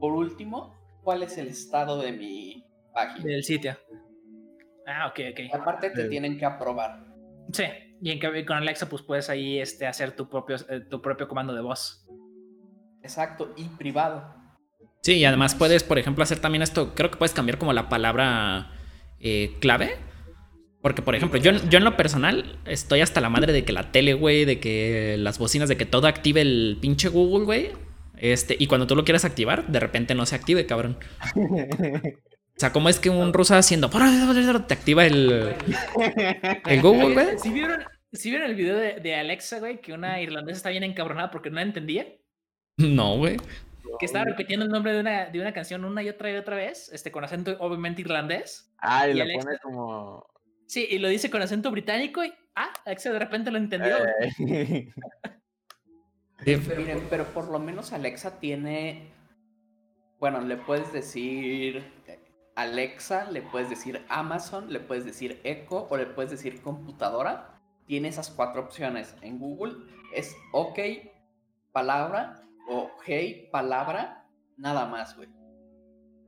[0.00, 3.24] por último, cuál es el estado de mi página.
[3.24, 3.76] Del sitio.
[4.86, 5.60] Ah, ok, ok.
[5.60, 7.06] Aparte te tienen que aprobar.
[7.52, 7.64] Sí,
[8.00, 11.54] y en con Alexa pues puedes ahí este, hacer tu propio, eh, tu propio comando
[11.54, 12.06] de voz.
[13.02, 14.41] Exacto, y privado.
[15.02, 16.94] Sí, y además puedes, por ejemplo, hacer también esto.
[16.94, 18.70] Creo que puedes cambiar como la palabra
[19.18, 19.96] eh, clave.
[20.80, 23.92] Porque, por ejemplo, yo, yo en lo personal estoy hasta la madre de que la
[23.92, 27.70] tele, güey, de que las bocinas, de que todo active el pinche Google, güey.
[28.16, 30.98] Este, y cuando tú lo quieres activar, de repente no se active, cabrón.
[32.54, 35.54] O sea, ¿cómo es que un ruso haciendo te activa el,
[36.66, 37.38] el Google, güey?
[37.38, 37.82] ¿Sí vieron,
[38.22, 39.80] vieron el video de, de Alexa, güey?
[39.80, 42.06] Que una irlandesa está bien encabronada porque no entendía.
[42.76, 43.38] No, güey.
[43.98, 46.56] Que estaba repitiendo el nombre de una, de una canción una y otra y otra
[46.56, 48.72] vez, este, con acento obviamente irlandés.
[48.78, 50.26] Ah, y, lo pone como...
[50.66, 53.96] Sí, y lo dice con acento británico y, ah, Alexa de repente lo entendió.
[56.44, 56.60] Eh.
[56.76, 59.12] Miren, pero por lo menos Alexa tiene,
[60.18, 61.84] bueno, le puedes decir
[62.56, 67.60] Alexa, le puedes decir Amazon, le puedes decir Echo o le puedes decir computadora.
[67.86, 69.14] Tiene esas cuatro opciones.
[69.22, 69.84] En Google
[70.16, 70.80] es OK,
[71.70, 75.28] palabra o Hey, palabra, nada más, güey.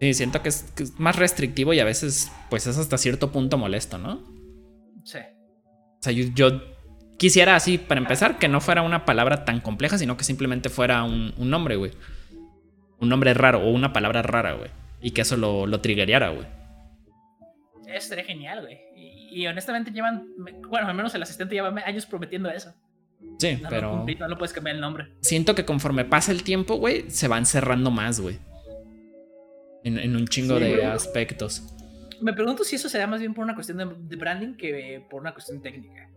[0.00, 3.96] Sí, siento que es, más restrictivo y a veces, pues es hasta cierto punto molesto,
[3.96, 4.22] ¿no?
[5.04, 5.18] Sí.
[5.18, 6.48] O sea, yo,
[7.16, 11.04] quisiera así, para empezar, que no fuera una palabra tan compleja, sino que simplemente fuera
[11.04, 11.92] un, nombre, güey.
[12.98, 14.70] Un nombre raro o una palabra rara, güey.
[15.00, 16.46] Y que eso lo, lo triggereara, güey.
[17.86, 18.80] Eso sería genial, güey.
[19.30, 20.28] Y, honestamente llevan,
[20.68, 22.74] bueno, al menos el asistente lleva años prometiendo eso.
[23.38, 24.04] Sí, pero.
[24.18, 25.08] No, lo puedes cambiar el nombre.
[25.20, 28.38] Siento que conforme pasa el tiempo, güey, se van cerrando más, güey.
[29.82, 31.62] En, un chingo de aspectos.
[32.22, 33.76] Me pregunto si eso será más bien por una cuestión
[34.08, 36.08] de, branding que por una cuestión técnica.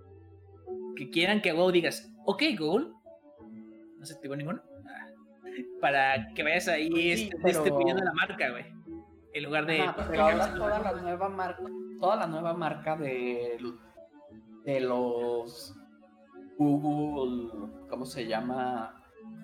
[0.96, 2.88] Que quieran que Google digas, ok, Google.
[4.00, 4.62] No se te ninguno.
[4.86, 5.08] Ah,
[5.82, 8.66] para que vayas ahí sí, este, pidiendo la marca, güey.
[9.34, 9.84] En lugar de.
[10.16, 11.64] toda la nueva marca.
[12.00, 13.58] Toda la nueva marca de,
[14.64, 15.76] de los
[16.58, 18.94] Google, ¿cómo se llama?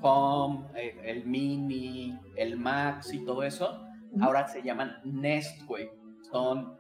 [0.02, 3.86] Home, eh, el, Mini, el Max y todo eso,
[4.21, 5.89] ahora se llaman Nest, güey.
[6.32, 6.78] Son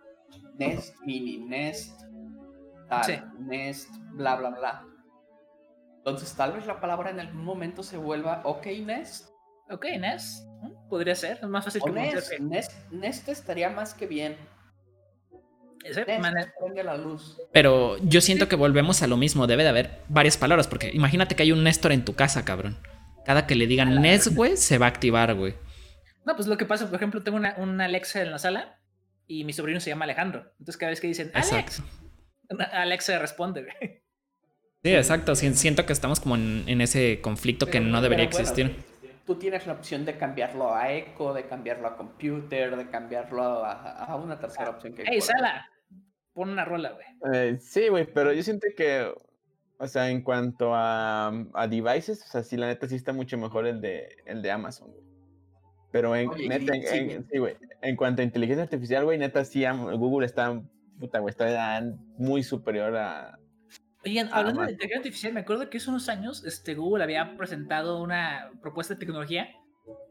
[0.57, 2.01] Nest Mini, Nest,
[2.89, 4.85] tal, Nest, bla, bla, bla.
[5.97, 9.29] Entonces, tal vez la palabra en algún momento se vuelva OK Nest.
[9.69, 10.45] OK Nest.
[10.89, 14.37] Podría ser, es más fácil que Nest, Nest, Nest estaría más que bien.
[16.83, 17.37] La luz.
[17.51, 19.47] Pero yo siento que volvemos a lo mismo.
[19.47, 20.67] Debe de haber varias palabras.
[20.67, 22.79] Porque imagínate que hay un Néstor en tu casa, cabrón.
[23.25, 25.55] Cada que le digan Nest, güey, se va a activar, güey.
[26.25, 28.79] No, pues lo que pasa, por ejemplo, tengo una, Alexa en la sala
[29.27, 30.51] y mi sobrino se llama Alejandro.
[30.59, 31.81] Entonces cada vez que dicen Alex,
[32.71, 34.03] Alexa responde, güey.
[34.83, 35.35] Sí, exacto.
[35.35, 38.75] Siento que estamos como en, ese conflicto que no debería existir.
[39.25, 44.15] Tú tienes la opción de cambiarlo a Echo, de cambiarlo a Computer, de cambiarlo a,
[44.21, 45.03] una tercera opción que.
[45.05, 45.69] ¡Hey, sala!
[46.33, 47.05] Pon una rola, güey.
[47.33, 49.13] Eh, sí, güey, pero yo siento que,
[49.77, 53.37] o sea, en cuanto a, a, devices, o sea, sí, la neta sí está mucho
[53.37, 55.03] mejor el de, el de Amazon, güey.
[55.91, 59.63] Pero en, neta, en, sí, güey, en cuanto a inteligencia artificial, güey, neta sí,
[59.95, 60.59] Google está,
[60.99, 61.83] puta, güey, está
[62.17, 63.37] muy superior a...
[64.03, 68.01] Oigan, hablando de inteligencia artificial, me acuerdo que hace unos años este, Google había presentado
[68.01, 69.49] una propuesta de tecnología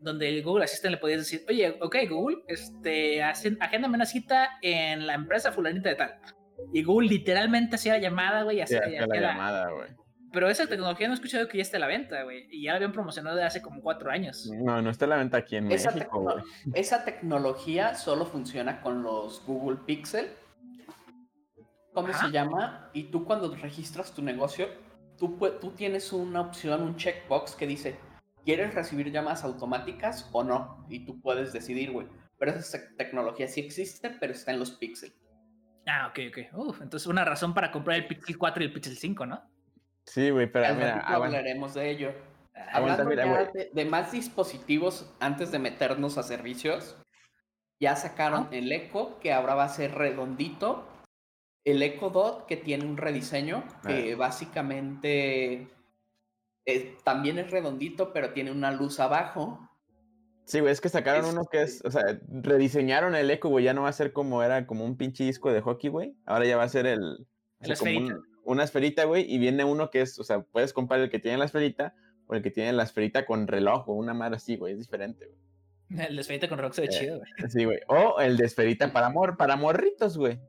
[0.01, 5.07] donde el Google Assistant le podías decir, oye, ok, Google, este, agéndame una cita en
[5.07, 6.19] la empresa fulanita de tal.
[6.73, 9.89] Y Google literalmente hacía la llamada, güey, hacía, la, llamada, güey.
[10.33, 12.47] Pero esa tecnología no he escuchado que ya esté a la venta, güey.
[12.51, 14.51] Y ya la habían promocionado de hace como cuatro años.
[14.63, 16.35] No, no está a la venta aquí en esa México.
[16.75, 20.31] esa tecnología solo funciona con los Google Pixel.
[21.93, 22.91] ¿Cómo se llama?
[22.95, 24.69] Y tú cuando registras tu negocio,
[25.19, 27.99] tú, tú tienes una opción, un checkbox que dice,
[28.45, 30.87] ¿quieres recibir llamadas automáticas o no?
[30.89, 32.07] Y tú puedes decidir, güey.
[32.39, 35.15] Pero esa tecnología sí existe, pero está en los Pixel.
[35.87, 36.55] Ah, ok, ok.
[36.59, 39.43] Uf, entonces una razón para comprar el Pixel 4 y el Pixel 5, ¿no?
[40.05, 42.13] Sí, güey, pero mira, hablaremos de ello.
[42.73, 46.97] Hablando de, más dispositivos antes de meternos a servicios,
[47.81, 48.49] ya sacaron ah.
[48.53, 50.87] el Echo, que ahora va a ser redondito.
[51.65, 54.17] El Echo Dot, que tiene un rediseño, que ah.
[54.17, 55.69] básicamente
[56.66, 59.68] eh, también es redondito, pero tiene una luz abajo.
[60.44, 63.75] Sí, güey, es que sacaron uno que es, o sea, rediseñaron el Echo, güey, ya
[63.75, 66.16] no va a ser como era, como un pinche disco de hockey, güey.
[66.27, 67.27] Ahora ya va a ser el...
[68.44, 71.38] una esferita, güey, y viene uno que es, o sea, puedes comprar el que tiene
[71.38, 71.94] la esferita
[72.27, 75.27] o el que tiene la esferita con reloj o una madre así, güey, es diferente,
[75.27, 76.07] güey.
[76.07, 77.51] El de esferita con reloj se ve eh, chido, güey.
[77.51, 77.79] Sí, güey.
[77.87, 80.40] O el de esferita para amor, para morritos, güey.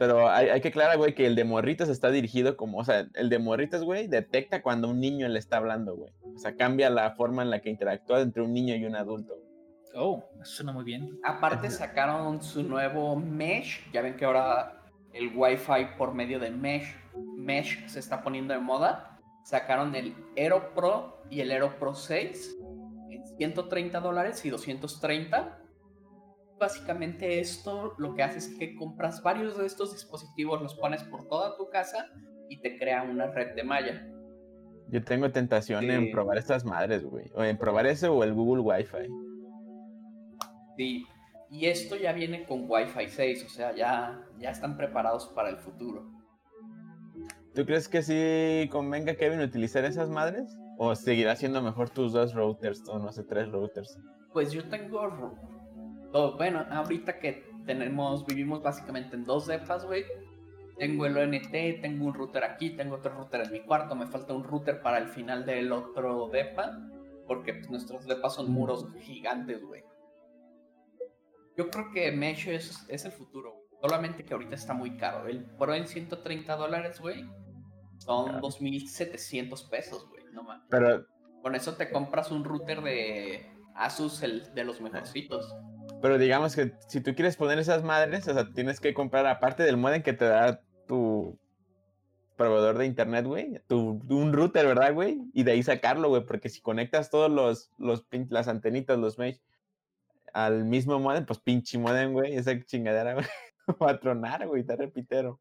[0.00, 3.06] Pero hay, hay, que aclarar, güey, que el de morritos está dirigido como, o sea,
[3.16, 6.10] el de morritos, güey, detecta cuando un niño le está hablando, güey.
[6.34, 9.34] O sea, cambia la forma en la que interactúa entre un niño y un adulto.
[9.94, 11.20] Oh, eso suena muy bien.
[11.22, 16.96] Aparte sacaron su nuevo Mesh, ya ven que ahora el Wi-Fi por medio de Mesh,
[17.36, 19.20] Mesh se está poniendo de moda.
[19.44, 22.56] Sacaron el Aero Pro y el Aero Pro 6
[23.10, 25.59] en 130 dólares y 230
[26.60, 31.26] básicamente esto lo que hace es que compras varios de estos dispositivos, los pones por
[31.26, 32.06] toda tu casa
[32.48, 34.06] y te crea una red de malla.
[34.88, 37.30] Yo tengo tentación en probar estas madres, güey.
[37.34, 39.08] O en probar ese o el Google Wi-Fi.
[40.76, 41.06] Sí,
[41.48, 45.58] y esto ya viene con Wi-Fi 6, o sea, ya, ya están preparados para el
[45.58, 46.10] futuro.
[47.54, 50.56] ¿Tú crees que sí convenga, Kevin, utilizar esas madres?
[50.78, 53.98] ¿O seguirá siendo mejor tus dos routers o no sé, tres routers?
[54.32, 55.36] Pues yo tengo.
[56.12, 60.04] Bueno, ahorita que tenemos, vivimos básicamente en dos depas, güey.
[60.78, 61.50] Tengo el ONT,
[61.82, 64.98] tengo un router aquí, tengo otro router en mi cuarto, me falta un router para
[64.98, 66.78] el final del otro depa,
[67.26, 69.84] porque pues, nuestros depas son muros gigantes, güey.
[71.56, 73.68] Yo creo que Mesh es, es el futuro, güey.
[73.82, 75.26] Solamente que ahorita está muy caro.
[75.28, 77.26] El Pro en 130 dólares, güey,
[77.98, 80.24] son 2.700 pesos, güey.
[80.32, 80.66] No mames.
[80.70, 81.04] Pero...
[81.42, 85.54] Con eso te compras un router de Asus, el de los mejorcitos.
[86.00, 89.62] Pero digamos que si tú quieres poner esas madres, o sea, tienes que comprar aparte
[89.62, 91.38] del modem que te da tu
[92.36, 95.20] proveedor de internet, güey, tu, un router, ¿verdad, güey?
[95.34, 99.40] Y de ahí sacarlo, güey, porque si conectas todos los, los las antenitas, los mesh
[100.32, 103.26] al mismo modem, pues pinche modem, güey, esa chingadera, güey,
[103.82, 105.38] va a tronar, güey, te repitero.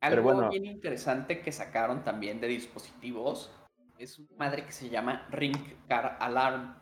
[0.00, 3.50] Algo bien interesante que sacaron también de dispositivos
[3.98, 5.56] es una madre que se llama Ring
[5.86, 6.74] Car Alarm.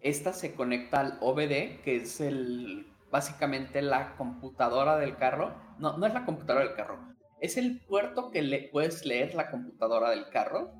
[0.00, 5.54] Esta se conecta al OBD, que es el básicamente la computadora del carro.
[5.78, 6.98] No, no es la computadora del carro.
[7.40, 10.72] Es el puerto que le puedes leer la computadora del carro.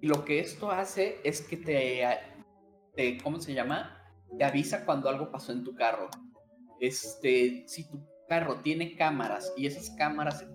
[0.00, 2.04] Y lo que esto hace es que te,
[2.94, 3.98] te ¿cómo se llama?
[4.38, 6.08] Te avisa cuando algo pasó en tu carro.
[6.80, 10.46] Este, si tu carro tiene cámaras y esas cámaras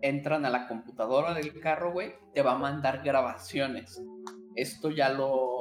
[0.00, 4.00] entran a la computadora del carro, güey, te va a mandar grabaciones.
[4.54, 5.57] Esto ya lo...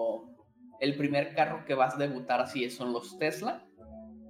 [0.80, 3.66] El primer carro que vas a debutar así son los Tesla.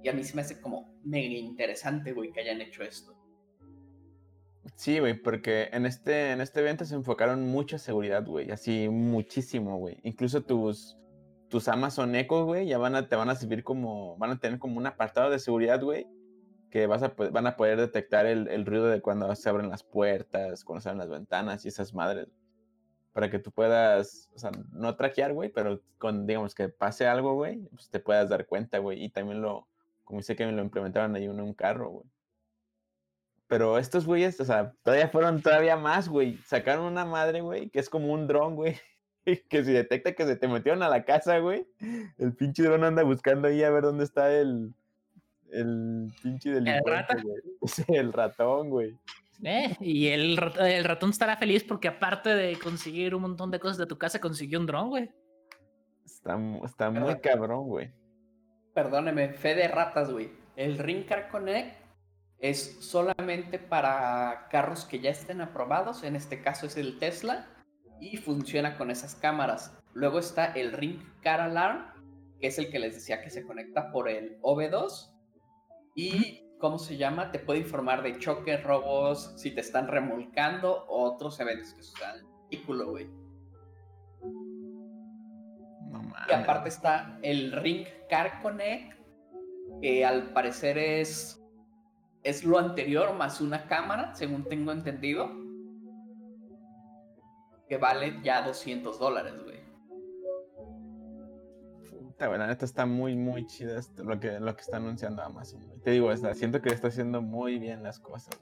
[0.02, 3.18] Y a mí se me hace como mega interesante, güey, que hayan hecho esto.
[4.76, 8.50] Sí, güey, porque en este, en este evento se enfocaron mucha seguridad, güey.
[8.50, 9.98] Así muchísimo, güey.
[10.04, 10.98] Incluso tus,
[11.48, 14.58] tus Amazon Echo, güey, ya van a, te van a servir como, van a tener
[14.58, 16.06] como un apartado de seguridad, güey,
[16.70, 20.64] que vas a, van a poder detectar el, ruido de cuando se abren las puertas,
[20.64, 22.28] cuando se abren las ventanas y esas madres.
[23.18, 27.34] Para que tú puedas, o sea, no traquear, güey, pero con, digamos, que pase algo,
[27.34, 29.02] güey, pues te puedas dar cuenta, güey.
[29.02, 29.66] Y también lo,
[30.04, 32.06] como dice que me lo implementaban ahí en un carro, güey.
[33.48, 36.38] Pero estos güeyes, o sea, todavía fueron todavía más, güey.
[36.46, 38.76] Sacaron una madre, güey, que es como un dron, güey.
[39.50, 41.66] Que si detecta que se te metieron a la casa, güey,
[42.18, 44.72] el pinche dron anda buscando ahí a ver dónde está el,
[45.50, 47.16] el pinche delincuente,
[47.88, 48.96] ¿El, el ratón, güey.
[49.44, 53.78] Eh, y el, el, ratón estará feliz porque aparte de conseguir un montón de cosas
[53.78, 55.10] de tu casa, consiguió un dron, güey.
[56.04, 57.92] Está, está muy cabrón, güey.
[58.74, 60.30] Perdóneme, fe de ratas, güey.
[60.56, 61.76] El Ring Car Connect
[62.38, 67.46] es solamente para carros que ya estén aprobados, en este caso es el Tesla,
[68.00, 69.76] y funciona con esas cámaras.
[69.94, 71.86] Luego está el Ring Car Alarm,
[72.40, 75.12] que es el que les decía que se conecta por el OV2
[75.94, 77.30] y, ¿cómo se llama?
[77.30, 82.18] Te puede informar de choques, robos, si te están remolcando o otros eventos que sucedan
[82.18, 83.10] en el vehículo, güey.
[86.28, 88.98] y aparte está el Ring Car Connect,
[89.80, 91.42] que al parecer es,
[92.22, 95.30] es lo anterior más una cámara, según tengo entendido.
[97.68, 99.57] Que vale ya 200 dólares, güey
[102.26, 105.60] la neta está muy, muy chida lo que, lo que está anunciando Amazon.
[105.84, 108.38] Te digo, siento que está haciendo muy bien las cosas.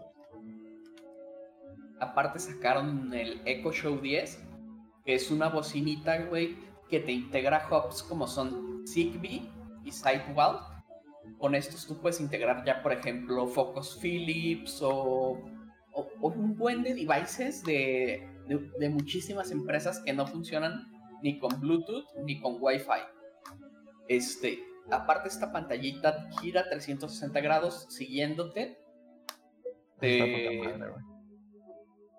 [2.00, 4.42] Aparte sacaron el Echo Show 10,
[5.04, 6.56] que es una bocinita, güey,
[6.88, 9.50] que te integra hubs como son Zigbee
[9.84, 10.62] y Sidewalk.
[11.38, 15.38] Con estos tú puedes integrar ya, por ejemplo, focos Philips o,
[16.20, 18.28] un buen de devices de,
[18.78, 20.86] de muchísimas empresas que no funcionan
[21.22, 23.15] ni con Bluetooth ni con Wi-Fi.
[24.08, 28.78] Este, aparte esta pantallita gira 360 grados siguiéndote.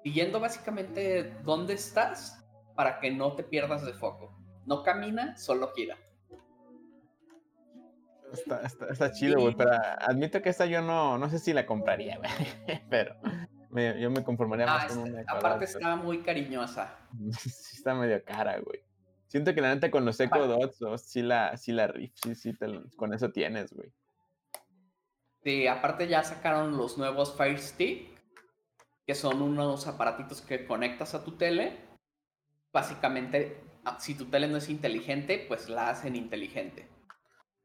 [0.04, 2.44] siguiendo básicamente dónde estás
[2.76, 4.38] para que no te pierdas de foco.
[4.66, 5.98] No camina, solo gira.
[8.92, 9.72] Está, chido, güey, pero
[10.02, 12.30] admito que esta yo no, no sé si la compraría, güey,
[12.90, 13.16] pero
[14.00, 15.24] yo me conformaría más ah, con una.
[15.28, 16.96] Aparte está muy cariñosa.
[17.40, 18.87] sí está medio cara, güey.
[19.28, 22.54] Siento que la neta con los Echo Dots, sí la, sí la riff, sí, sí,
[22.96, 23.92] con eso tienes, güey.
[25.44, 28.18] Sí, aparte ya sacaron los nuevos Fire Stick,
[29.06, 31.78] que son unos aparatitos que conectas a tu tele.
[32.72, 36.88] Básicamente, ah, si tu tele no es inteligente, pues la hacen inteligente.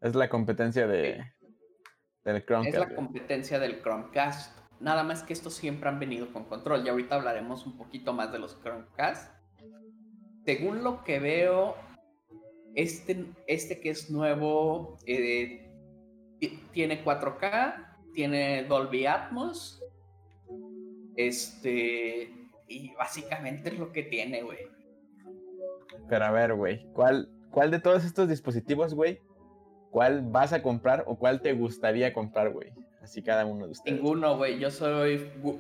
[0.01, 1.25] Es la competencia de,
[2.25, 2.75] del Chromecast.
[2.75, 4.59] Es la competencia del Chromecast.
[4.81, 6.85] Nada más que estos siempre han venido con control.
[6.85, 9.42] Y ahorita hablaremos un poquito más de los Chromecast
[10.45, 11.77] según lo que veo,
[12.75, 15.71] este, este que es nuevo eh,
[16.73, 19.83] tiene 4K, tiene Dolby Atmos,
[21.17, 22.33] este,
[22.69, 24.59] Y básicamente es lo que tiene, güey.
[26.09, 29.21] Pero a ver, güey, ¿cuál, ¿cuál de todos estos dispositivos, güey,
[29.91, 32.73] cuál vas a comprar o cuál te gustaría comprar, güey?
[33.03, 33.97] Así cada uno de ustedes.
[33.97, 34.59] Ninguno, güey.
[34.59, 35.19] Yo soy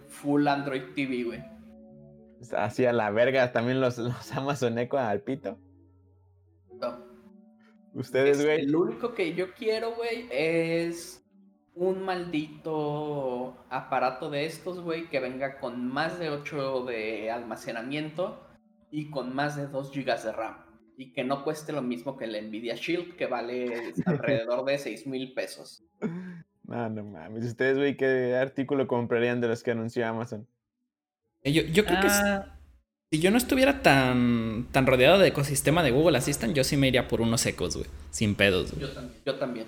[0.08, 1.51] full Android TV, güey.
[2.56, 5.58] Así a la verga también los, los Amazon Echo al pito.
[6.80, 7.12] No.
[7.94, 8.62] Ustedes, güey.
[8.62, 11.22] El único que yo quiero, güey, es
[11.74, 18.46] un maldito aparato de estos, güey, que venga con más de 8 de almacenamiento
[18.90, 20.56] y con más de 2 GB de RAM.
[20.96, 25.06] Y que no cueste lo mismo que el Nvidia Shield, que vale alrededor de 6
[25.06, 25.84] mil pesos.
[26.64, 27.44] No, no mames.
[27.44, 30.46] ¿Ustedes, güey, qué artículo comprarían de los que anunció Amazon?
[31.44, 32.56] Yo, yo creo que ah.
[33.10, 36.88] si yo no estuviera tan, tan rodeado de ecosistema de Google Assistant, yo sí me
[36.88, 37.88] iría por unos ecos, güey.
[38.10, 38.88] Sin pedos, güey.
[39.26, 39.66] Yo, también.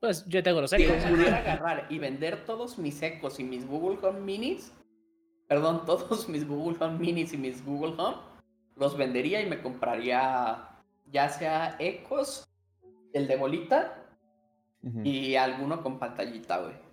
[0.00, 1.02] Pues yo tengo los ecos.
[1.02, 4.72] Si pudiera agarrar y vender todos mis ecos y mis Google Home Minis,
[5.48, 8.18] perdón, todos mis Google Home Minis y mis Google Home,
[8.76, 10.68] los vendería y me compraría
[11.10, 12.46] ya sea ecos,
[13.14, 14.04] el de bolita
[15.04, 16.87] y alguno con pantallita, güey.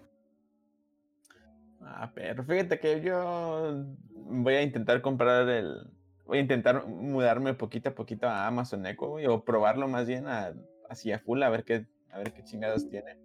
[1.85, 5.87] Ah, pero fíjate que yo voy a intentar comprar el.
[6.25, 10.27] Voy a intentar mudarme poquito a poquito a Amazon Echo, güey, o probarlo más bien
[10.27, 10.53] a,
[10.89, 13.19] así a full, a ver qué, a ver qué chingados tiene.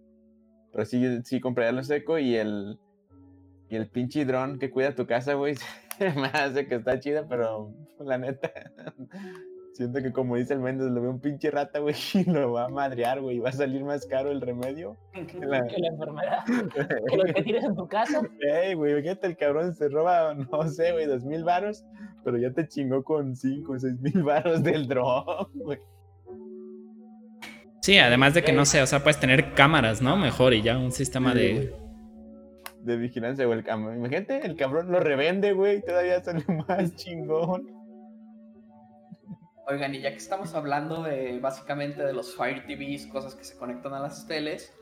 [0.73, 2.79] Pero sí, sí compraría los Echo y el.
[3.71, 5.55] Y el pinche dron que cuida tu casa, güey.
[5.99, 8.51] me hace que está chida, pero la neta.
[9.73, 12.65] Siento que como dice el Méndez, lo ve un pinche rata, güey, y lo va
[12.65, 14.97] a madrear, güey, y va a salir más caro el remedio.
[15.13, 16.45] Que la, enfermedad.
[17.09, 18.21] que lo que tienes en tu casa.
[18.41, 21.85] Ey, güey, fíjate, el cabrón se roba, no sé, güey, dos mil varos,
[22.25, 25.79] pero ya te chingó con cinco, seis mil varos del drone, güey.
[27.83, 30.17] Sí, además de que no sé, o sea, puedes tener cámaras, ¿no?
[30.17, 31.75] Mejor y ya un sistema de.
[32.83, 33.61] De vigilancia, güey.
[33.61, 37.80] Imagínate, el cabrón lo revende, güey, todavía sale más chingón.
[39.71, 43.57] Oigan, y ya que estamos hablando de básicamente de los Fire TVs, cosas que se
[43.57, 44.77] conectan a las teles,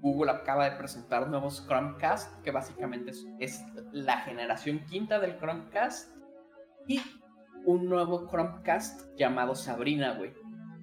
[0.00, 3.10] Google acaba de presentar nuevos Chromecast, que básicamente
[3.40, 6.16] es, la generación quinta del Chromecast,
[6.86, 7.00] y
[7.64, 10.30] un nuevo Chromecast llamado Sabrina, güey.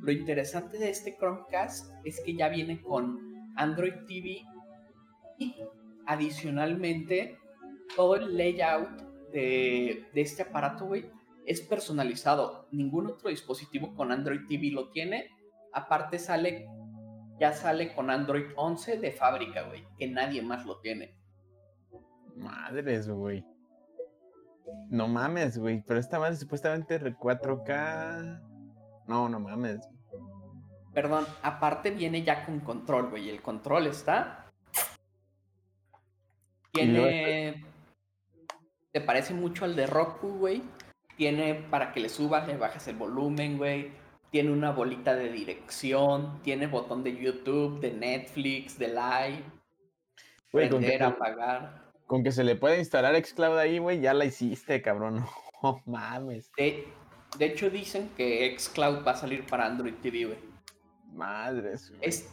[0.02, 4.44] Lo interesante de este Chromecast es que ya viene con Android TV
[5.38, 5.56] y
[6.06, 7.40] adicionalmente
[7.96, 9.02] todo el layout
[9.32, 11.10] de, de este aparato, güey,
[11.46, 12.68] es personalizado.
[12.72, 15.30] Ningún otro dispositivo con Android TV lo tiene.
[15.74, 16.68] Aparte sale,
[17.40, 21.16] ya sale con Android 11 de fábrica, güey, que nadie más lo tiene.
[22.36, 23.46] Madres, güey.
[24.90, 28.42] No mames, güey, pero esta madre supuestamente 4K.
[29.08, 29.88] No, no mames.
[30.94, 33.30] Perdón, aparte viene ya con control, güey.
[33.30, 34.46] El control está.
[36.72, 37.64] Tiene.
[38.92, 40.64] Te parece mucho al de Roku, güey.
[41.18, 43.92] Tiene para que le subas, le bajas el volumen, güey.
[44.32, 46.42] Tiene una bolita de dirección.
[46.44, 49.44] Tiene botón de YouTube, de Netflix, de Live.
[50.52, 51.86] Güey, prender, apagar.
[52.06, 55.26] Con que se le puede instalar Xcloud ahí, güey, ya la hiciste, cabrón.
[55.64, 56.52] No mames.
[56.58, 56.86] De,
[57.40, 60.38] hecho, dicen que Xcloud va a salir para Android TV, güey.
[61.12, 61.92] Madres.
[62.02, 62.30] Es,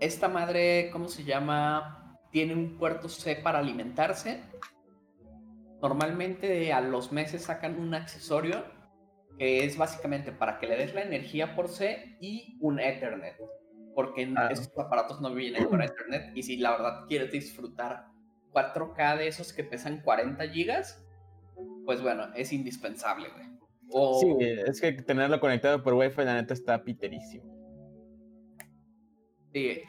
[0.00, 2.18] esta madre, ¿cómo se llama?
[2.30, 4.40] Tiene un puerto C para alimentarse
[5.82, 8.64] Normalmente a los meses sacan un accesorio
[9.38, 13.36] que es básicamente para que le des la energía por C y un Ethernet.
[13.94, 14.48] Porque ah.
[14.50, 16.34] estos aparatos no vienen con Ethernet.
[16.34, 18.06] Y si la verdad quieres disfrutar
[18.52, 21.04] 4K de esos que pesan 40 gigas,
[21.84, 23.56] pues bueno, es indispensable, güey.
[24.20, 27.44] Sí, es que tenerlo conectado por Wi-Fi, la neta, está piterísimo.
[29.52, 29.80] Sí.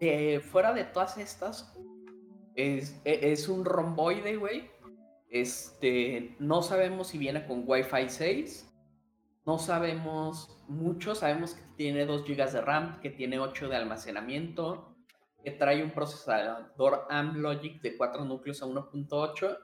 [0.00, 1.74] Eh, fuera de todas estas,
[2.56, 4.68] es, e, es un romboide, güey,
[5.34, 8.72] este, no sabemos si viene con Wi-Fi 6.
[9.44, 11.16] No sabemos mucho.
[11.16, 14.94] Sabemos que tiene 2 GB de RAM, que tiene 8 de almacenamiento,
[15.42, 19.58] que trae un procesador Amlogic de 4 núcleos a 1.8.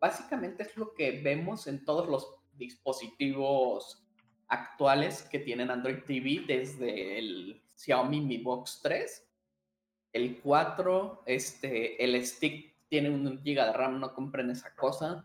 [0.00, 4.02] Básicamente es lo que vemos en todos los dispositivos
[4.48, 9.28] actuales que tienen Android TV desde el Xiaomi Mi Box 3,
[10.14, 15.24] el 4, este, el stick tiene un giga de RAM, no compren esa cosa.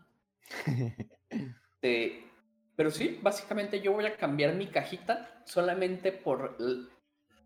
[2.74, 6.56] pero sí, básicamente yo voy a cambiar mi cajita solamente por,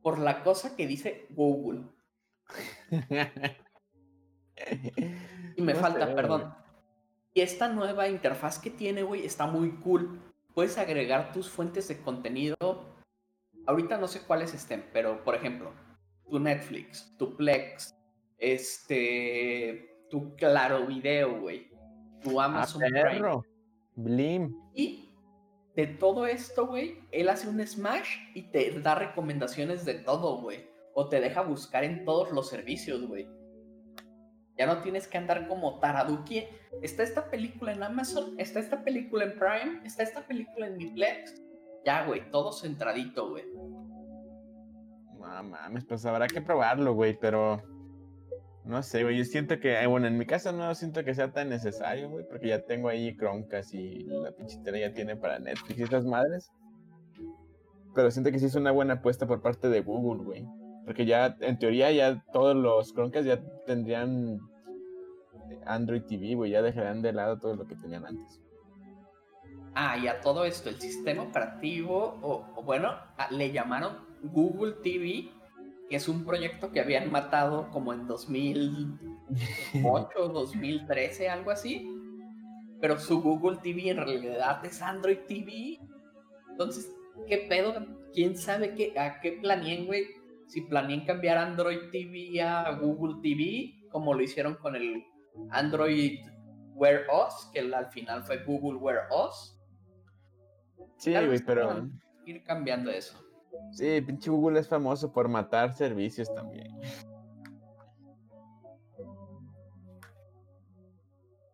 [0.00, 1.88] por la cosa que dice Google.
[5.56, 6.54] y me falta, perdón.
[7.34, 10.20] Y esta nueva interfaz que tiene, güey, está muy cool.
[10.54, 12.56] Puedes agregar tus fuentes de contenido.
[13.66, 15.72] Ahorita no sé cuáles estén, pero por ejemplo,
[16.30, 17.92] tu Netflix, tu Plex,
[18.38, 21.70] este, tu Claro Video, güey.
[22.22, 23.42] Tu ah, Amazon Prime.
[23.96, 24.54] Blim.
[24.74, 25.10] Y
[25.74, 30.68] de todo esto, güey, él hace un Smash y te da recomendaciones de todo, güey.
[30.94, 33.26] O te deja buscar en todos los servicios, güey.
[34.58, 36.44] Ya no tienes que andar como Taraduki.
[36.82, 41.42] Está esta película en Amazon, está esta película en Prime, está esta película en Netflix.
[41.86, 43.44] Ya, güey, todo centradito, güey.
[45.14, 47.62] No mames, pues habrá que probarlo, güey, pero
[48.64, 49.18] no sé, güey.
[49.18, 52.48] Yo siento que, bueno, en mi caso no siento que sea tan necesario, güey, porque
[52.48, 56.50] ya tengo ahí Chromecast y la pinchitera ya tiene para Netflix y esas madres.
[57.94, 60.46] Pero siento que sí es una buena apuesta por parte de Google, güey.
[60.84, 64.40] Porque ya, en teoría, ya todos los Chromecast ya tendrían
[65.66, 66.52] Android TV, güey.
[66.52, 68.40] Ya dejarían de lado todo lo que tenían antes.
[69.74, 72.94] Ah, y a todo esto, el sistema operativo, o, bueno,
[73.30, 75.30] le llamaron Google TV,
[75.92, 81.86] que es un proyecto que habían matado como en 2008, 2013, algo así.
[82.80, 85.78] Pero su Google TV en realidad es Android TV.
[86.48, 86.90] Entonces,
[87.28, 87.74] ¿qué pedo?
[88.14, 90.06] ¿Quién sabe qué, a qué planeen, güey?
[90.46, 95.04] Si planeen cambiar Android TV a Google TV, como lo hicieron con el
[95.50, 96.20] Android
[96.72, 99.58] Wear OS, que al final fue Google Wear OS
[100.96, 101.86] Sí, güey, pero.
[102.24, 103.21] Ir cambiando eso.
[103.70, 106.68] Sí, pinche Google es famoso por matar servicios también.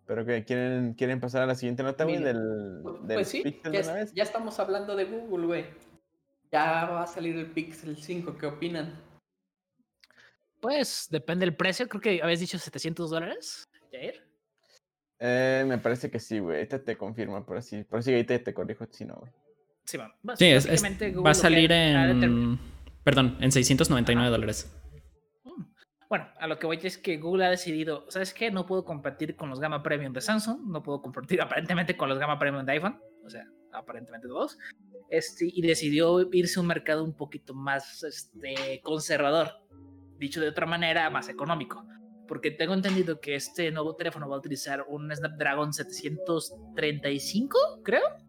[0.06, 3.72] Pero que quieren, quieren pasar a la siguiente nota, güey, del, del pues sí, Pixel
[3.72, 4.12] ya, de una vez.
[4.14, 5.66] ya estamos hablando de Google, güey.
[6.50, 8.98] Ya va a salir el Pixel 5, ¿qué opinan?
[10.60, 14.26] Pues depende del precio, creo que habías dicho 700 dólares, Jair.
[15.20, 16.62] Eh, me parece que sí, güey.
[16.62, 17.84] Este te confirma, por así.
[17.84, 19.32] Por así ahorita te corrijo si no, güey.
[19.88, 20.14] Sí, va.
[20.36, 22.58] Sí, es, va a salir en.
[23.04, 24.70] Perdón, en 699 dólares.
[25.44, 25.62] Mm.
[26.10, 28.50] Bueno, a lo que voy es que Google ha decidido, ¿sabes qué?
[28.50, 31.40] No puedo competir con los gama premium de Samsung, no puedo competir
[31.72, 34.58] aparentemente con los gama premium de iPhone, o sea, aparentemente dos,
[35.08, 39.52] este, y decidió irse a un mercado un poquito más este, conservador,
[40.18, 41.82] dicho de otra manera, más económico
[42.26, 48.27] porque tengo entendido que este nuevo teléfono va a utilizar un Snapdragon 735, creo.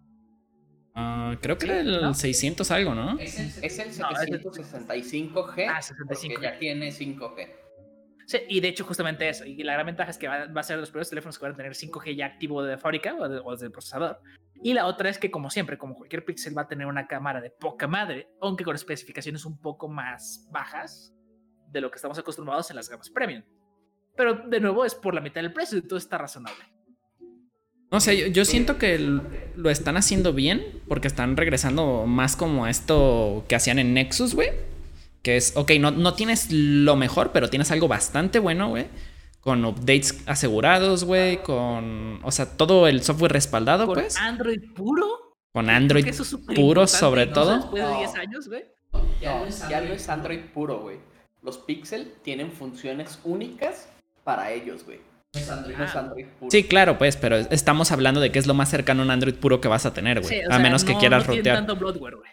[0.96, 3.18] Uh, creo que era el 600 algo, ¿no?
[3.20, 6.42] Es el, es el 765G, ah, 65.
[6.42, 7.48] ya tiene 5G.
[8.30, 10.76] Sí, y de hecho justamente eso, y la gran ventaja es que va, a ser
[10.76, 13.42] de los primeros teléfonos que van a tener 5G ya activo de fábrica o, de,
[13.42, 14.22] desde el procesador.
[14.62, 17.42] Y la otra es que como siempre, como cualquier Pixel va a tener una cámara
[17.42, 21.12] de poca madre, aunque con especificaciones un poco más bajas
[21.72, 23.44] de lo que estamos acostumbrados en las gamas premium.
[24.16, 26.64] Pero de nuevo es por la mitad del precio, y todo está razonable.
[27.92, 33.46] No sé, yo, siento que lo están haciendo bien porque están regresando más como esto
[33.48, 34.52] que hacían en Nexus, güey.
[35.24, 38.86] Que es, ok, no, no tienes lo mejor, pero tienes algo bastante bueno, güey.
[39.42, 41.42] Con updates asegurados, güey.
[41.42, 44.16] Con, o sea, todo el software respaldado, pues.
[44.16, 45.08] ¿Con Android puro?
[45.52, 46.06] Con Android
[46.56, 47.56] puro, sobre todo.
[47.56, 48.66] Después de 10 años, güey.
[49.20, 50.98] Ya, ya no es Android puro, güey.
[51.42, 53.90] Los Pixel tienen funciones únicas
[54.24, 55.00] para ellos, güey.
[55.34, 55.50] No es
[55.96, 56.30] Android, ah.
[56.40, 56.52] puro.
[56.52, 59.36] Sí, claro, pues, pero estamos hablando de que es lo más cercano a un Android
[59.36, 60.42] puro que vas a tener, güey.
[60.50, 61.58] a menos que quieras no rotear.
[61.58, 62.30] Tanto bloatware, güey.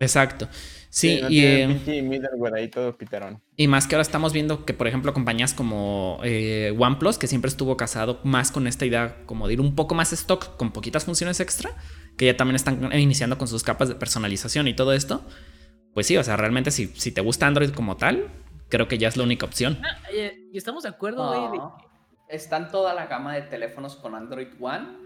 [0.00, 0.48] Exacto.
[0.88, 2.10] Sí, y, eh,
[2.56, 2.96] ahí todo
[3.54, 7.48] y más que ahora estamos viendo que, por ejemplo, compañías como eh, OnePlus, que siempre
[7.48, 11.04] estuvo casado más con esta idea como de ir un poco más stock con poquitas
[11.04, 11.70] funciones extra,
[12.16, 15.24] que ya también están iniciando con sus capas de personalización y todo esto.
[15.94, 18.28] Pues sí, o sea, realmente si, si te gusta Android como tal,
[18.68, 19.80] creo que ya es la única opción.
[19.84, 21.60] Ah, y estamos de acuerdo, güey.
[22.30, 24.98] En toda la gama de teléfonos con Android One.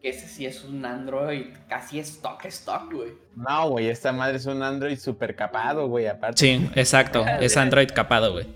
[0.00, 3.12] Que ese sí es un Android casi stock, stock, güey.
[3.36, 6.40] No, güey, esta madre es un Android super capado, güey, aparte.
[6.40, 8.46] Sí, exacto, es Android capado, güey.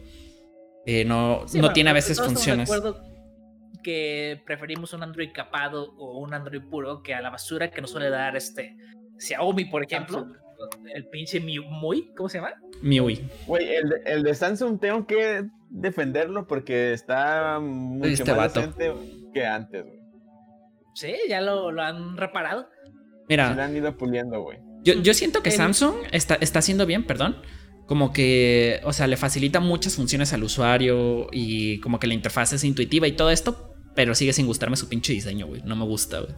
[0.87, 2.69] Eh, no no tiene a veces funciones.
[3.85, 7.93] Que preferimos un Android capado o un Android puro que a la basura que nos
[7.93, 8.77] suele dar este
[9.19, 10.27] Xiaomi, por ejemplo
[10.95, 12.55] el pinche MIUI, ¿cómo se llama?
[12.83, 13.29] MIUI.
[13.47, 18.93] Güey, el, el, de Samsung tengo que defenderlo porque está mucho este más decente
[19.33, 20.01] que antes, güey.
[20.95, 22.69] Sí, ya lo, lo, han reparado.
[23.29, 23.51] Mira.
[23.51, 24.59] Se le han ido puliendo, güey.
[24.83, 27.37] Yo, yo, siento que Samsung está, está haciendo bien, perdón.
[27.87, 32.53] Como que, o sea, le facilita muchas funciones al usuario y como que la interfaz
[32.53, 35.63] es intuitiva y todo esto, pero sigue sin gustarme su pinche diseño, güey.
[35.63, 36.35] No me gusta, güey.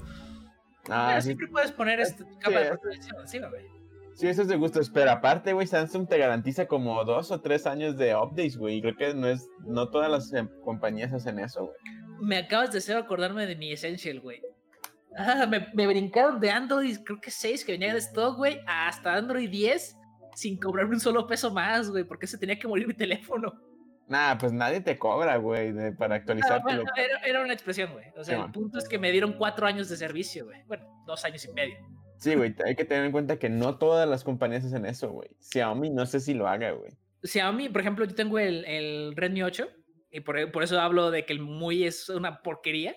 [0.91, 3.78] Ah, siempre puedes poner este capa de protección güey.
[4.19, 4.81] Sí, eso es de gusto.
[4.93, 8.81] Pero aparte, güey, Samsung te garantiza como dos o tres años de updates, güey.
[8.81, 11.77] Creo que no es, no todas las em, compañías hacen eso, güey.
[12.21, 14.43] Me acabas de hacer acordarme de mi Essential, güey.
[15.17, 19.15] Ah, me, me, brincaron de Android, creo que 6 que venía de stock, güey, hasta
[19.15, 19.97] Android 10
[20.35, 23.53] sin cobrarme un solo peso más, güey, porque se tenía que morir mi teléfono.
[24.09, 26.61] Nah, pues nadie te cobra, güey, para actualizar.
[26.63, 26.83] bueno,
[27.25, 28.07] era, una expresión, güey.
[28.17, 30.63] O sea, el punto es que me dieron cuatro años de servicio, güey.
[30.67, 31.77] Bueno, dos años y medio.
[32.19, 35.29] Sí, güey, hay que tener en cuenta que no todas las compañías hacen eso, güey.
[35.41, 36.93] Xiaomi no sé si lo haga, güey.
[37.23, 39.69] Xiaomi, por ejemplo, yo tengo el, el Redmi 8
[40.11, 42.97] y por, por, eso hablo de que el MUI es una porquería.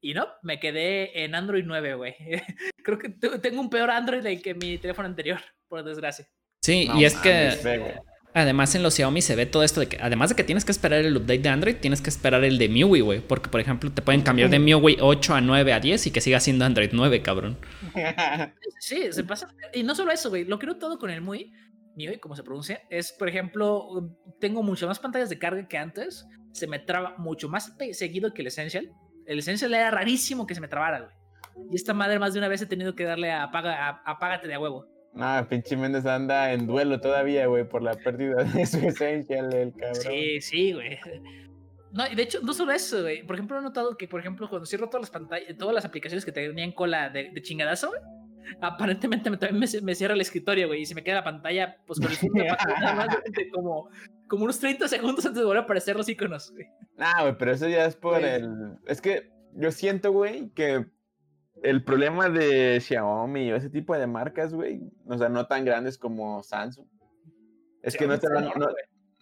[0.00, 2.14] Y no, me quedé en Android 9, güey.
[2.84, 6.26] Creo que tengo un peor Android que mi teléfono anterior, por desgracia.
[6.62, 7.50] Sí, y es que
[8.34, 10.72] además en los Xiaomi se ve todo esto de que además de que tienes que
[10.72, 13.90] esperar el update de Android, tienes que esperar el de MIUI, güey, porque por ejemplo
[13.92, 16.90] te pueden cambiar de MIUI 8 a 9 a 10 y que siga siendo Android
[16.92, 17.56] 9, cabrón.
[18.80, 19.48] Sí, se pasa.
[19.72, 21.50] Y no solo eso, güey, lo quiero todo con el MIUI,
[21.96, 24.10] MIUI, como se pronuncia, es por ejemplo,
[24.40, 28.42] tengo mucho más pantallas de carga que antes, se me traba mucho más seguido que
[28.42, 28.90] el Essential.
[29.26, 31.14] El Essential era rarísimo que se me trabara, güey.
[31.70, 34.54] Y esta madre más de una vez he tenido que darle a, apaga, apágate de
[34.54, 34.86] a huevo.
[35.16, 39.72] Ah, pinche Méndez anda en duelo todavía, güey, por la pérdida de su esencia, el
[39.72, 39.94] cabrón.
[39.94, 40.98] Sí, sí, güey.
[41.92, 43.24] No, y de hecho, no solo eso, güey.
[43.24, 46.24] Por ejemplo, he notado que, por ejemplo, cuando cierro todas las pantallas, todas las aplicaciones
[46.24, 48.00] que tenían cola de, de chingadazo, güey,
[48.60, 52.00] aparentemente me, también me, cierra el escritorio, güey, y se me queda la pantalla, pues
[52.00, 52.18] con el
[52.80, 53.08] nada más
[53.52, 53.88] como,
[54.28, 56.66] como unos 30 segundos antes de volver a aparecer los iconos, güey.
[56.98, 58.76] Ah, güey, pero eso ya es por el.
[58.86, 60.86] Es que yo siento, güey, que
[61.64, 65.96] el problema de Xiaomi o ese tipo de marcas, güey, o sea, no tan grandes
[65.96, 66.86] como Samsung.
[67.82, 68.50] Es que no te van.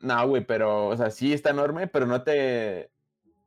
[0.00, 2.90] No, güey, pero, o sea, sí está enorme, pero no te.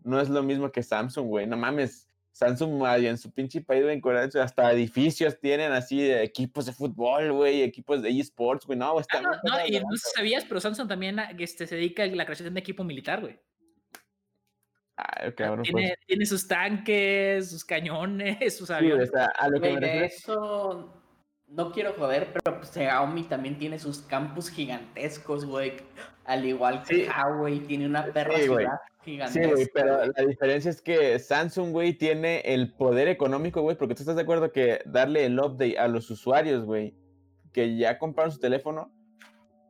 [0.04, 1.46] No es lo mismo que Samsung, güey.
[1.46, 2.10] No mames.
[2.32, 7.32] Samsung en su pinche país en Corea, hasta edificios tienen así de equipos de fútbol,
[7.32, 8.78] güey, equipos de eSports, güey.
[8.78, 9.20] No, está.
[9.20, 12.54] Ah, no, no, y no sabías, pero Samsung también este, se dedica a la creación
[12.54, 13.40] de equipo militar, güey.
[14.98, 19.12] Ah, tiene, tiene, sus tanques, sus cañones, sus aviones.
[19.14, 20.94] a lo que eso
[21.48, 25.74] no quiero joder, pero pues, Xiaomi también tiene sus campus gigantescos, güey.
[26.26, 29.48] Al igual que Huawei tiene una perra ciudad gigantesca.
[29.48, 33.94] Sí, güey, pero la diferencia es que Samsung, güey, tiene el poder económico, güey, porque
[33.94, 36.96] tú estás de acuerdo que darle el update a los usuarios, güey,
[37.54, 38.92] que ya compraron su teléfono,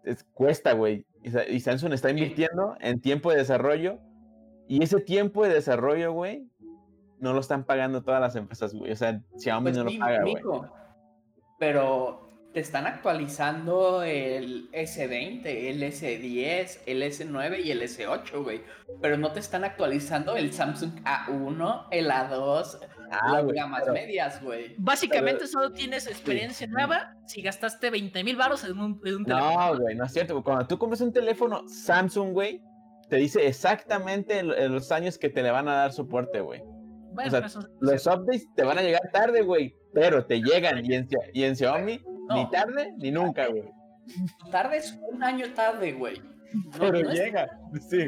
[0.05, 1.05] es, cuesta, güey.
[1.23, 3.99] Y, Samsung está invirtiendo en tiempo de desarrollo
[4.67, 6.47] y ese tiempo de desarrollo, güey,
[7.19, 8.91] no lo están pagando todas las empresas, güey.
[8.91, 10.35] O sea, Xiaomi pues no lo paga, güey.
[11.59, 18.61] Pero te están actualizando el S20, el S10, el S9 y el S8, güey.
[19.01, 22.79] Pero no te están actualizando el Samsung A1, el A2,
[23.11, 24.73] ah, las gamas medias, güey.
[24.77, 29.25] Básicamente solo tienes experiencia nueva si gastaste 20 mil baros en un, teléfono.
[29.27, 30.41] No, güey, no es cierto.
[30.43, 32.61] Cuando tú compras un teléfono Samsung, güey,
[33.09, 36.61] te dice exactamente los años que te le van a dar soporte, güey.
[36.61, 37.47] o sea,
[37.79, 40.83] los updates te van a llegar tarde, güey, pero te llegan.
[40.83, 42.01] Y en, y en Xiaomi,
[42.33, 43.69] ni tarde ni nunca, güey.
[44.51, 46.21] Tarde es un año tarde, güey.
[46.79, 47.47] pero llega,
[47.89, 48.07] sí.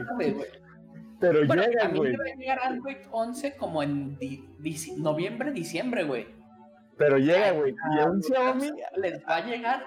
[1.19, 2.13] Pero llega, güey.
[2.13, 4.17] A mí me va a llegar Android 11 como en
[4.97, 6.27] noviembre, diciembre, güey.
[6.97, 7.75] Pero llega, güey.
[7.95, 9.85] Y a un Xiaomi les va a llegar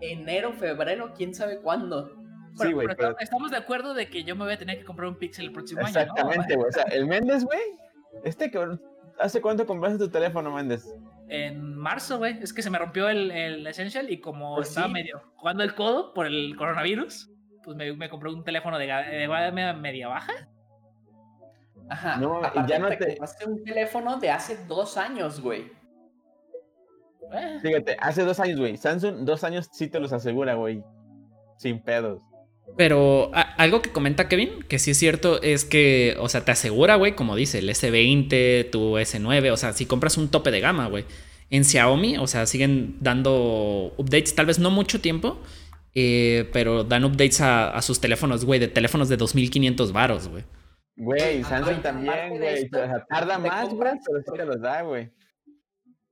[0.00, 2.17] enero, febrero, quién sabe cuándo
[2.58, 2.88] sí, güey.
[2.96, 5.46] Pero, estamos de acuerdo de que yo me voy a tener que comprar un Pixel
[5.46, 5.88] el próximo año.
[5.88, 6.68] Exactamente, güey.
[6.68, 7.60] O sea, el Méndez, güey.
[8.24, 8.78] Este que.
[9.18, 10.86] ¿Hace cuánto compraste tu teléfono, Méndez?
[11.28, 12.38] En marzo, güey.
[12.40, 15.74] Es que se me rompió el, el Essential y como pues estaba medio jugando el
[15.74, 17.30] codo por el coronavirus,
[17.64, 20.32] pues me, me compré un teléfono de, de media baja.
[21.90, 22.16] Ajá.
[22.18, 22.98] No, ya no te.
[22.98, 25.72] Compraste un teléfono de hace dos años, güey.
[27.32, 27.58] Eh.
[27.60, 28.76] Fíjate, hace dos años, güey.
[28.76, 30.84] Samsung, dos años sí te los asegura, güey.
[31.56, 32.22] Sin pedos.
[32.76, 36.94] Pero algo que comenta Kevin, que sí es cierto, es que, o sea, te asegura,
[36.94, 40.86] güey, como dice, el S20, tu S9, o sea, si compras un tope de gama,
[40.86, 41.04] güey.
[41.50, 45.40] En Xiaomi, o sea, siguen dando updates, tal vez no mucho tiempo,
[45.94, 50.44] eh, pero dan updates a, sus teléfonos, güey, de teléfonos de 2500 varos, güey.
[50.96, 52.66] Güey, Samsung también, güey.
[52.66, 55.10] O sea, tarda más, güey, pero sí te los da, güey.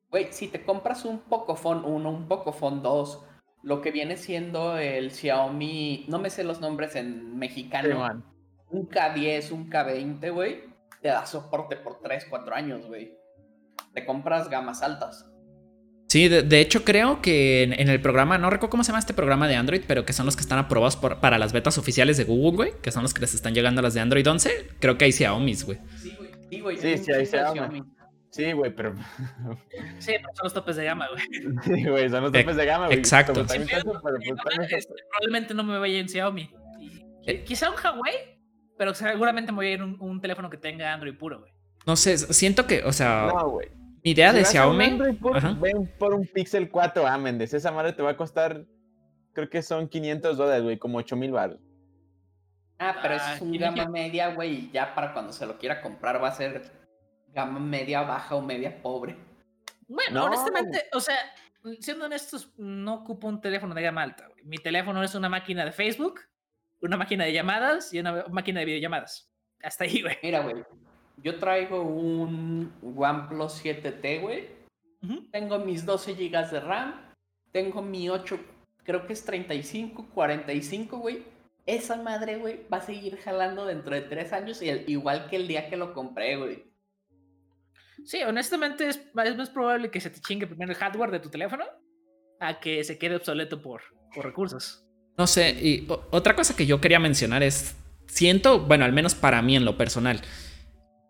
[0.08, 3.22] Güey, si te compras un Pocophone 1, un Pocophone 2,
[3.62, 8.22] lo que viene siendo el Xiaomi, no me sé los nombres en mexicano,
[8.70, 10.64] un K10, un K20, güey,
[11.00, 13.12] te da soporte por 3, 4 años, güey.
[13.94, 15.30] Te compras gamas altas.
[16.08, 19.48] Sí, de, hecho creo que en, el programa, no recuerdo cómo se llama este programa
[19.48, 22.56] de Android, pero que son los que están aprobados para las betas oficiales de Google,
[22.56, 25.06] güey, que son los que les están llegando a las de Android 11, creo que
[25.06, 25.78] hay Xiaomi, güey.
[26.00, 26.30] Sí, güey.
[26.48, 26.76] Sí, güey.
[26.76, 27.82] Sí, sí, hay Xiaomi.
[28.36, 28.94] Sí, güey, pero.
[29.98, 31.22] Sí, pero son los topes de gama, güey.
[31.64, 32.98] Sí, güey, son los topes de gama, güey.
[32.98, 33.32] Exacto.
[33.32, 36.50] probablemente no me vaya en Xiaomi.
[37.26, 37.44] Eh.
[37.44, 38.38] Quizá un Huawei,
[38.76, 41.50] pero seguramente me voy a ir un, un teléfono que tenga Android puro, güey.
[41.86, 43.32] No sé, siento que, o sea.
[43.34, 43.70] No, güey.
[44.04, 44.98] Mi idea de Xiaomi.
[45.58, 47.54] ven por un Pixel 4A, Méndez.
[47.54, 48.66] Esa madre te va a costar.
[49.32, 51.58] Creo que son 500 dólares, güey, como 8000 baros.
[52.78, 56.22] Ah, pero es un gama media, güey, y ya para cuando se lo quiera comprar
[56.22, 56.85] va a ser
[57.36, 59.14] gama media baja o media pobre.
[59.86, 61.16] Bueno, honestamente, o sea,
[61.78, 64.28] siendo honestos, no ocupo un teléfono de gama alta.
[64.42, 66.22] Mi teléfono es una máquina de Facebook,
[66.80, 69.30] una máquina de llamadas y una máquina de videollamadas.
[69.62, 70.16] Hasta ahí, güey.
[70.22, 70.64] Mira, güey,
[71.22, 74.48] yo traigo un OnePlus 7T, güey.
[75.30, 77.06] Tengo mis 12 GB de RAM.
[77.52, 78.38] Tengo mi 8,
[78.82, 81.24] creo que es 35, 45, güey.
[81.64, 85.48] Esa madre, güey, va a seguir jalando dentro de tres años, y igual que el
[85.48, 86.65] día que lo compré, güey.
[88.04, 91.64] Sí, honestamente es, más probable que se te chingue primero el hardware de tu teléfono
[92.40, 93.82] a que se quede obsoleto por,
[94.14, 94.84] por recursos.
[95.16, 97.74] No sé, y otra cosa que yo quería mencionar es,
[98.06, 100.20] siento, bueno, al menos para mí en lo personal,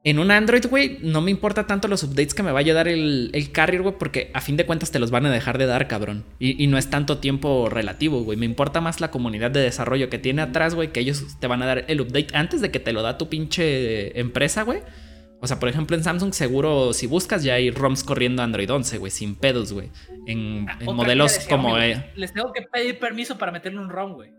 [0.07, 2.87] en un Android, güey, no me importa tanto los updates que me vaya a dar
[2.87, 5.67] el, el carrier, güey, porque a fin de cuentas te los van a dejar de
[5.67, 6.23] dar, cabrón.
[6.39, 8.39] Y, y no es tanto tiempo relativo, güey.
[8.39, 11.61] Me importa más la comunidad de desarrollo que tiene atrás, güey, que ellos te van
[11.61, 14.83] a dar el update antes de que te lo da tu pinche empresa, güey.
[15.41, 18.99] O sea, por ejemplo, en Samsung seguro si buscas ya hay ROMs corriendo Android 11,
[18.99, 19.91] güey, sin pedos, güey.
[20.27, 21.79] En, ah, modelos como...
[21.79, 24.31] Eh, les tengo que pedir permiso para meterle un ROM, güey.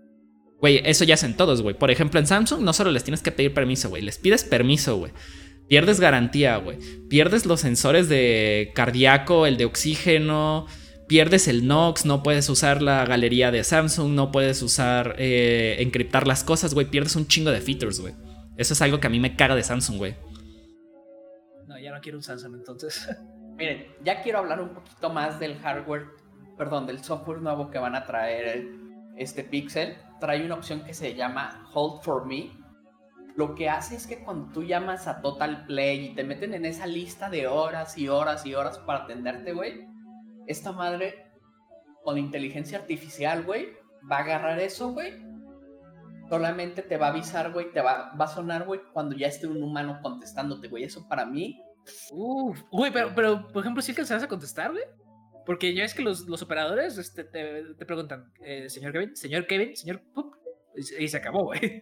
[0.60, 1.78] Güey, eso ya hacen todos, güey.
[1.78, 4.02] Por ejemplo, en Samsung no solo les tienes que pedir permiso, güey.
[4.02, 5.12] Les pides permiso, güey.
[5.68, 6.80] Pierdes garantía, güey.
[7.10, 10.66] Pierdes los sensores de cardíaco, el de oxígeno.
[11.08, 16.28] Pierdes el NOx, no puedes usar la galería de Samsung, no puedes usar eh, encriptar
[16.28, 16.90] las cosas, güey.
[16.90, 18.14] Pierdes un chingo de features, güey.
[18.58, 20.16] Eso es algo que a mí me caga de Samsung, güey.
[21.98, 23.10] No, quiero un Samsung entonces.
[23.58, 26.06] Miren, ya quiero hablar un poquito más del hardware,
[26.58, 28.70] perdón, del software nuevo que van a traer
[29.16, 29.98] este Pixel.
[30.20, 32.52] Trae una opción que se llama Hold for Me
[33.38, 36.66] lo que hace es que cuando tú llamas a Total Play y te meten en
[36.66, 39.88] esa lista de horas y horas y horas para atenderte, güey,
[40.48, 41.32] esta madre
[42.04, 43.68] con inteligencia artificial, güey,
[44.12, 45.24] va a agarrar eso, güey.
[46.28, 49.46] Solamente te va a avisar, güey, te va, va a sonar, güey, cuando ya esté
[49.46, 50.86] un humano contestándote, güey.
[50.86, 51.62] Eso para mí.
[52.12, 54.84] Uf, güey, pero, pero, por ejemplo, ¿sí se vas a contestar, güey?
[55.46, 59.48] Porque ya es que los, los operadores este, te, te, preguntan, eh, señor Kevin, señor
[59.48, 60.02] Kevin, señor
[61.00, 61.82] y se acabó, güey.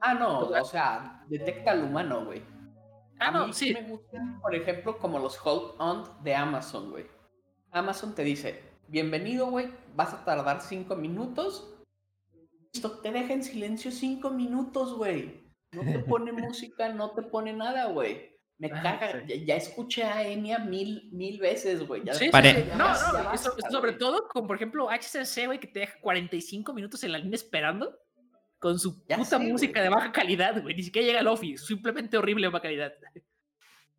[0.00, 2.42] Ah, no, o sea, detecta al humano, güey.
[3.18, 3.74] Ah, no, sí.
[3.74, 7.06] Me gustan, por ejemplo, como los hold on de Amazon, güey.
[7.70, 11.82] Amazon te dice, bienvenido, güey, vas a tardar cinco minutos.
[12.72, 15.52] Listo, te deja en silencio cinco minutos, güey.
[15.72, 18.39] No te pone música, no te pone nada, güey.
[18.60, 22.02] Me caga, ya, escuché a Enya mil, mil veces, güey.
[22.12, 22.30] Sí,
[22.76, 23.38] no, no,
[23.70, 27.36] sobre todo con, por ejemplo, HCC, güey, que te deja 45 minutos en la línea
[27.36, 27.98] esperando
[28.58, 30.76] con su puta música de baja calidad, güey.
[30.76, 32.92] Ni siquiera llega al office, simplemente horrible de baja calidad.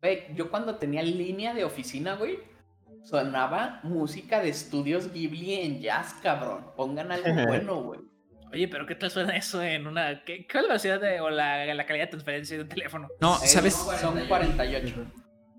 [0.00, 2.38] Güey, yo cuando tenía línea de oficina, güey,
[3.02, 6.66] sonaba música de estudios Ghibli en jazz, cabrón.
[6.76, 8.11] Pongan algo bueno, güey.
[8.52, 10.22] Oye, pero ¿qué tal suena eso en una.
[10.24, 13.08] ¿Qué, es la velocidad de, o la, la, calidad de transferencia de un teléfono?
[13.20, 13.74] No, ¿sabes?
[13.74, 14.94] Son 48.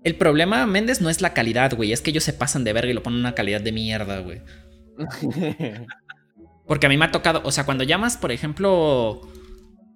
[0.04, 1.92] El problema, Méndez, no es la calidad, güey.
[1.92, 4.42] Es que ellos se pasan de verga y lo ponen una calidad de mierda, güey.
[6.66, 9.20] Porque a mí me ha tocado, o sea, cuando llamas, por ejemplo,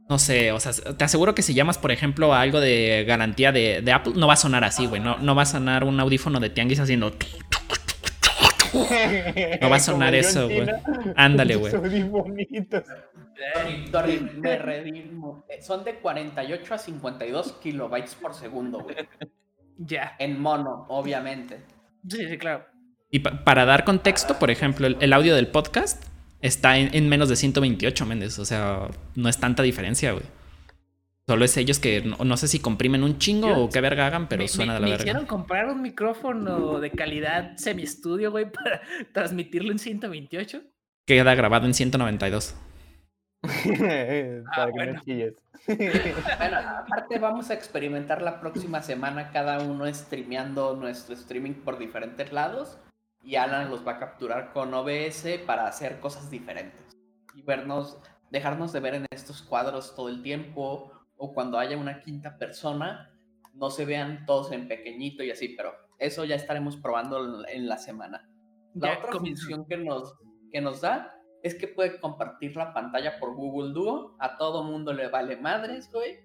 [0.08, 3.52] no sé, o sea, te aseguro que si llamas, por ejemplo, a algo de garantía
[3.52, 5.00] de, Apple, no va a sonar así, güey.
[5.00, 7.14] No, no va a sonar un audífono de tianguis haciendo.
[9.60, 10.66] No va a sonar eso, güey.
[11.16, 11.72] Ándale, güey.
[15.60, 18.96] Son de 48 a 52 kilobytes por segundo, güey.
[19.78, 20.16] Ya.
[20.18, 21.60] En mono, obviamente.
[22.08, 22.66] Sí, sí, claro.
[23.10, 26.04] Y para dar contexto, por ejemplo, el audio del podcast
[26.40, 28.38] está en, menos de 128, Méndez.
[28.38, 30.24] O sea, no es tanta diferencia, güey.
[31.28, 34.48] Solo es ellos que no, sé si comprimen un chingo o qué verga hagan, pero
[34.48, 35.04] suena de la me verga.
[35.04, 38.80] hicieron comprar un micrófono de calidad semi-estudio, güey, para
[39.12, 40.62] transmitirlo en 128.
[41.06, 42.56] Queda grabado en 192.
[43.42, 45.02] para que no
[46.38, 52.32] bueno, aparte vamos a experimentar la próxima semana cada uno streameando nuestro streaming por diferentes
[52.32, 52.78] lados
[53.22, 56.96] y Alan los va a capturar con OBS para hacer cosas diferentes
[57.34, 57.98] y vernos,
[58.30, 63.12] dejarnos de ver en estos cuadros todo el tiempo o cuando haya una quinta persona,
[63.54, 67.76] no se vean todos en pequeñito y así, pero eso ya estaremos probando en la
[67.76, 68.28] semana.
[68.74, 70.14] La otra función que nos,
[70.52, 74.16] que nos da es que puede compartir la pantalla por Google Duo.
[74.18, 76.18] A todo mundo le vale madres, güey.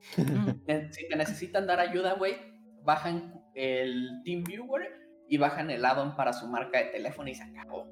[0.92, 2.36] si te necesitan dar ayuda, güey,
[2.82, 7.86] bajan el TeamViewer y bajan el add-on para su marca de teléfono y se acabó.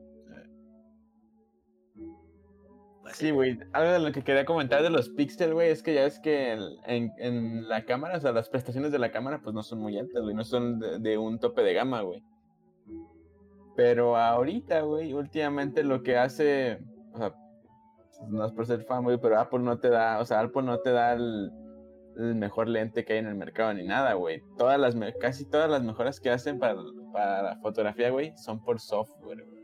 [3.13, 3.59] Sí, güey.
[3.73, 6.53] Algo de lo que quería comentar de los Pixel, güey, es que ya ves que
[6.87, 9.99] en, en, la cámara, o sea, las prestaciones de la cámara, pues no son muy
[9.99, 10.35] altas, güey.
[10.35, 12.23] No son de, un tope de gama, güey.
[13.77, 16.79] Pero ahorita, güey, últimamente lo que hace.
[17.13, 17.35] O sea,
[18.29, 20.91] No es por ser fanboy, pero Apple no te da, o sea, Apple no te
[20.91, 21.53] da el,
[22.17, 24.43] mejor lente que hay en el mercado ni nada, güey.
[24.57, 26.77] Todas las, casi todas las mejoras que hacen para,
[27.13, 29.59] para la fotografía, güey, son por software, güey.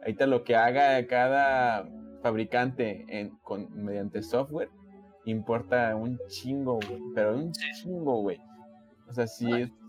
[0.00, 1.88] Ahorita lo que haga cada
[2.24, 4.70] fabricante en, con, mediante software
[5.26, 7.02] importa un chingo, güey.
[7.14, 8.40] Pero un chingo, güey.
[9.08, 9.46] O sea, si,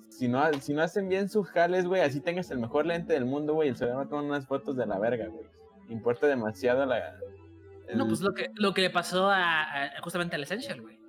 [0.09, 3.25] si, no, si no hacen bien sus jales, güey, así tengas el mejor lente del
[3.25, 5.45] mundo, güey, el celular va a unas fotos de la verga, güey.
[5.89, 7.15] Importa demasiado la...
[7.93, 10.99] No, pues lo que, lo que le pasó a, justamente al Essential, güey.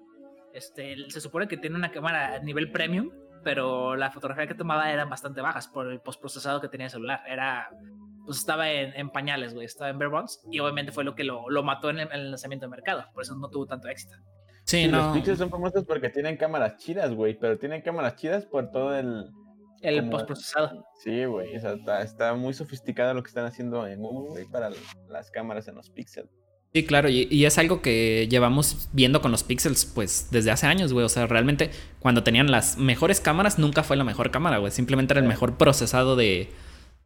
[0.53, 3.11] Este, se supone que tiene una cámara a nivel premium,
[3.43, 7.23] pero la fotografía que tomaba eran bastante bajas por el postprocesado que tenía el celular.
[7.27, 7.71] Era
[8.27, 11.49] pues estaba en, pañales, güey, estaba en bare bones, y obviamente fue lo que lo,
[11.49, 14.17] lo mató en el, lanzamiento de mercado, por eso no tuvo tanto éxito.
[14.65, 14.99] Sí, no.
[14.99, 18.97] Los Pixels son famosos porque tienen cámaras chidas, güey, pero tienen cámaras chidas por todo
[18.99, 19.31] el...
[19.81, 20.85] El postprocesado.
[21.05, 24.71] Sí, güey, está, está, muy sofisticado lo que están haciendo en Google, güey, para
[25.09, 26.29] las cámaras en los Pixels.
[26.73, 30.67] Sí, claro, y, y, es algo que llevamos viendo con los Pixels, pues, desde hace
[30.67, 31.07] años, güey.
[31.07, 31.71] O sea, realmente,
[32.01, 34.73] cuando tenían las mejores cámaras, nunca fue la mejor cámara, güey.
[34.73, 36.51] Simplemente era el mejor procesado de,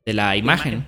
[0.05, 0.87] de la imagen.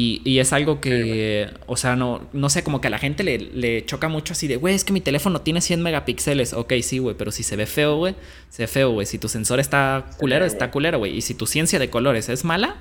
[0.00, 3.84] Y, es algo que, o sea, no, no sé, como que a la gente le,
[3.84, 6.52] choca mucho así de, güey, es que mi teléfono tiene 100 megapíxeles.
[6.52, 8.14] Ok, sí, güey, pero si se ve feo, güey,
[8.48, 9.06] se ve feo, güey.
[9.06, 11.16] Si tu sensor está culero, está culero, güey.
[11.16, 12.76] Y si tu ciencia de colores es mala,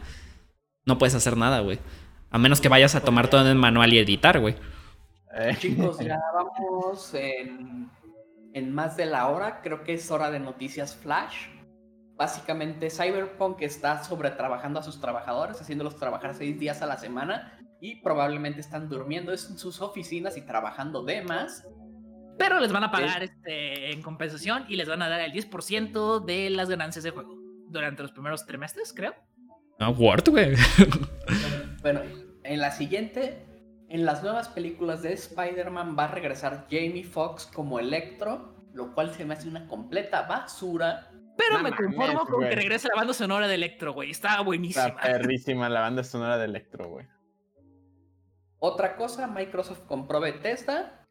[0.86, 1.80] no puedes hacer nada, güey.
[2.30, 4.54] A menos que vayas a tomar todo en manual y editar, güey.
[5.40, 5.56] Eh.
[5.58, 7.90] Chicos, ya vamos en,
[8.54, 9.62] en más de la hora.
[9.64, 11.48] Creo que es hora de noticias flash
[12.18, 17.58] básicamente Cyberpunk está sobre trabajando a sus trabajadores, haciéndolos trabajar seis días a la semana
[17.80, 21.66] y probablemente están durmiendo en sus oficinas y trabajando de más.
[22.40, 26.26] Pero les van a pagar este, en compensación y les van a dar el 10%
[26.26, 27.36] de las ganancias de juego
[27.70, 29.14] durante los primeros trimestres, creo.
[29.80, 30.56] Ah, Word, güey.
[31.82, 32.02] bueno,
[32.44, 33.46] en la siguiente,
[33.90, 39.14] en las nuevas películas de Spider-Man va a regresar Jamie Foxx como Electro, lo cual
[39.14, 43.48] se me hace una completa basura pero me conformo con que regrese la banda sonora
[43.48, 44.12] de Electro, güey.
[44.12, 44.88] Está buenísima.
[44.88, 47.06] Está perrísima la banda sonora de Electro, güey.
[48.60, 51.06] Otra cosa, Microsoft compró Bethesda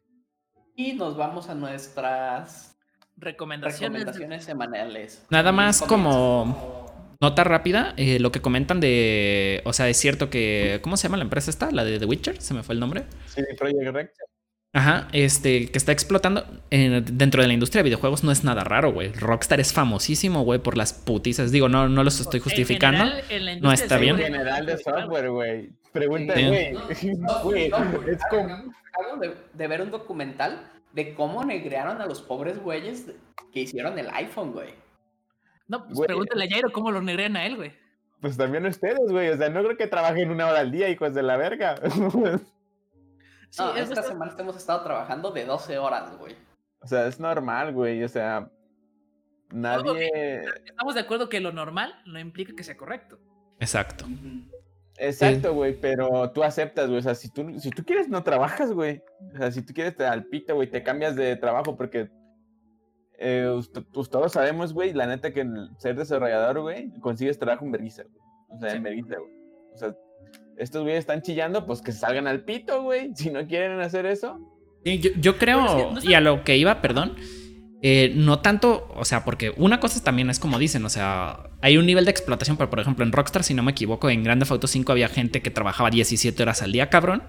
[0.75, 2.77] y nos vamos a nuestras
[3.15, 5.25] recomendaciones, semanales.
[5.29, 10.79] Nada más como nota rápida, eh, lo que comentan de, o sea, es cierto que,
[10.83, 11.71] ¿cómo se llama la empresa esta?
[11.71, 13.05] La de The Witcher, se me fue el nombre.
[13.27, 14.09] Sí, Project Red.
[14.77, 18.93] Ajá, este, que está explotando dentro de la industria de videojuegos no es nada raro,
[18.93, 19.11] güey.
[19.11, 21.51] Rockstar es famosísimo, güey, por las putizas.
[21.51, 23.05] Digo, no, no los estoy justificando.
[23.59, 24.19] no está bien.
[24.19, 25.71] En general de software, güey.
[25.91, 26.77] Pregunta, güey.
[28.07, 28.71] es como...
[28.93, 29.19] Acabo
[29.53, 30.61] de, ver un documental
[30.93, 33.07] de cómo negrearon a los pobres güeyes
[33.51, 34.69] que hicieron el iPhone, güey.
[35.67, 37.71] No, pues pregúntale a Jairo cómo lo negrean a él, güey.
[38.21, 39.29] Pues también ustedes, güey.
[39.29, 41.81] O sea, no creo que trabajen una hora al día, hijos de la verga.
[43.49, 46.35] Sí, esta semana hemos estado trabajando de 12 horas, güey.
[46.81, 48.03] O sea, es normal, güey.
[48.03, 48.49] O sea,
[49.51, 50.43] nadie.
[50.65, 53.17] Estamos de acuerdo que lo normal no implica que sea correcto.
[53.59, 54.05] Exacto.
[54.99, 56.99] Exacto, güey, pero tú aceptas, güey.
[56.99, 59.01] O sea, si tú, si tú quieres, no trabajas, güey.
[59.33, 62.09] O sea, si tú quieres, te alpita, güey, te cambias de trabajo porque
[63.19, 63.59] eh,
[63.93, 65.45] pues todos sabemos, güey, la neta que
[65.77, 68.21] ser desarrollador, güey, consigues trabajo en vergüenza, güey.
[68.49, 69.31] O sea, en vergüenza, güey.
[69.73, 69.95] O sea,
[70.57, 73.11] estos güeyes están chillando, pues que salgan al pito, güey.
[73.15, 74.39] Si no quieren hacer eso.
[74.83, 77.15] yo, creo, y a lo que iba, perdón,
[77.81, 81.77] eh, no tanto, o sea, porque una cosa también es como dicen, o sea, hay
[81.77, 84.47] un nivel de explotación, pero por ejemplo en Rockstar, si no me equivoco, en Grande
[84.49, 87.23] Auto 5 había gente que trabajaba 17 horas al día, cabrón.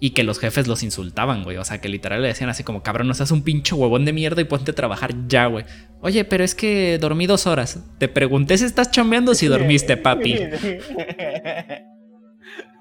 [0.00, 1.56] Y que los jefes los insultaban, güey.
[1.56, 4.12] O sea, que literal le decían así como, cabrón, no seas un pincho huevón de
[4.12, 5.64] mierda y ponte a trabajar ya, güey.
[6.00, 7.82] Oye, pero es que dormí dos horas.
[7.98, 10.38] Te pregunté si estás chambeando o si dormiste, papi.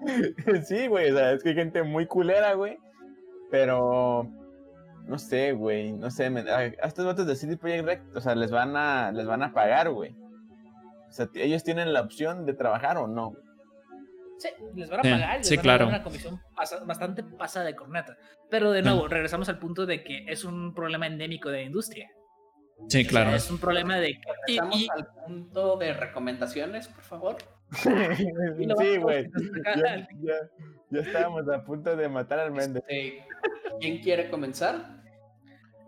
[0.65, 2.77] sí, güey, o sea, es que hay gente muy culera, güey.
[3.49, 4.29] Pero
[5.05, 8.51] no sé, güey, no sé, a, estos votos de City Project Red, o sea, les
[8.51, 10.15] van a les van a pagar, güey.
[11.07, 13.33] O sea, ellos tienen la opción de trabajar o no.
[14.37, 15.83] Sí, les van a pagar, les sí, van claro.
[15.83, 16.41] a dar una comisión
[16.85, 18.17] bastante pasada de corneta.
[18.49, 22.11] Pero de nuevo, regresamos al punto de que es un problema endémico de la industria.
[22.89, 23.35] Sí, claro.
[23.35, 24.19] es un problema de...
[24.45, 27.37] Regresamos al punto de recomendaciones, por favor.
[28.77, 29.29] sí, güey.
[30.89, 32.83] Ya, estábamos a punto de matar al Méndez.
[32.87, 33.25] Este,
[33.79, 35.01] ¿Quién quiere comenzar?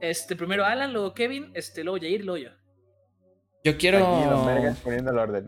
[0.01, 2.49] Este, primero Alan, luego Kevin, este, luego Jair, luego yo.
[3.63, 3.99] Yo quiero.
[4.83, 5.47] poniendo el orden,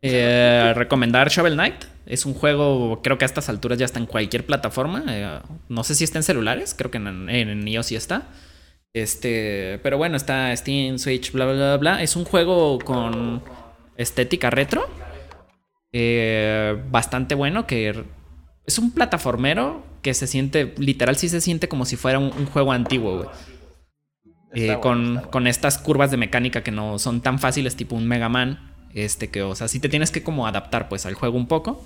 [0.00, 1.84] eh, recomendar Shovel Knight.
[2.06, 5.04] Es un juego, creo que a estas alturas ya está en cualquier plataforma.
[5.08, 8.28] Eh, no sé si está en celulares, creo que en, en, iOS sí está.
[8.94, 12.02] Este, pero bueno, está Steam, Switch, bla, bla, bla, bla.
[12.02, 13.42] Es un juego con
[13.96, 14.88] estética retro.
[15.92, 18.04] Eh, bastante bueno que
[18.66, 22.72] Es un plataformero que se siente, literal, sí se siente como si fuera un, juego
[22.72, 23.28] antiguo, güey.
[24.54, 28.28] Eh, con, con, estas curvas de mecánica que no son tan fáciles, tipo un Mega
[28.28, 28.74] Man.
[28.94, 31.84] Este que, o sea, sí te tienes que como adaptar pues al juego un poco.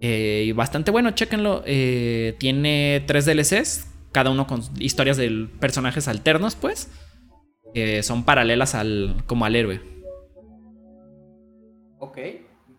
[0.00, 1.62] Eh, y bastante bueno, chéquenlo.
[1.66, 6.90] Eh, tiene tres DLCs, cada uno con historias de personajes alternos, pues.
[8.02, 9.80] son paralelas al, como al héroe.
[11.98, 12.18] Ok,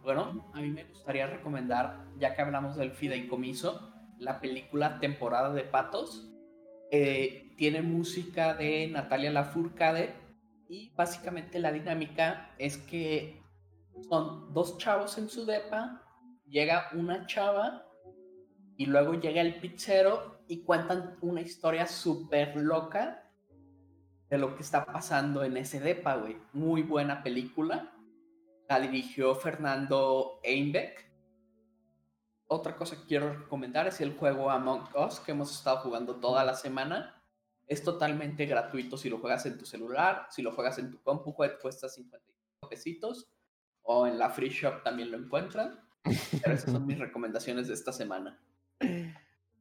[0.03, 5.63] bueno, a mí me gustaría recomendar, ya que hablamos del fideicomiso, la película Temporada de
[5.63, 6.29] Patos.
[6.91, 10.13] Eh, tiene música de Natalia Lafourcade
[10.69, 13.41] y básicamente la dinámica es que
[14.09, 16.03] son dos chavos en su depa,
[16.45, 17.85] llega una chava
[18.77, 23.23] y luego llega el pizzero y cuentan una historia súper loca
[24.29, 26.37] de lo que está pasando en ese depa, güey.
[26.53, 27.92] Muy buena película.
[28.73, 31.07] La dirigió Fernando Einbeck.
[32.47, 36.43] Otra cosa que quiero recomendar es el juego Among Us que hemos estado jugando toda
[36.43, 37.21] la semana.
[37.67, 41.35] Es totalmente gratuito si lo juegas en tu celular, si lo juegas en tu compu,
[41.35, 43.29] cuesta 55 pesitos.
[43.83, 45.79] O en la Free Shop también lo encuentran.
[46.41, 48.41] Pero esas son mis recomendaciones de esta semana.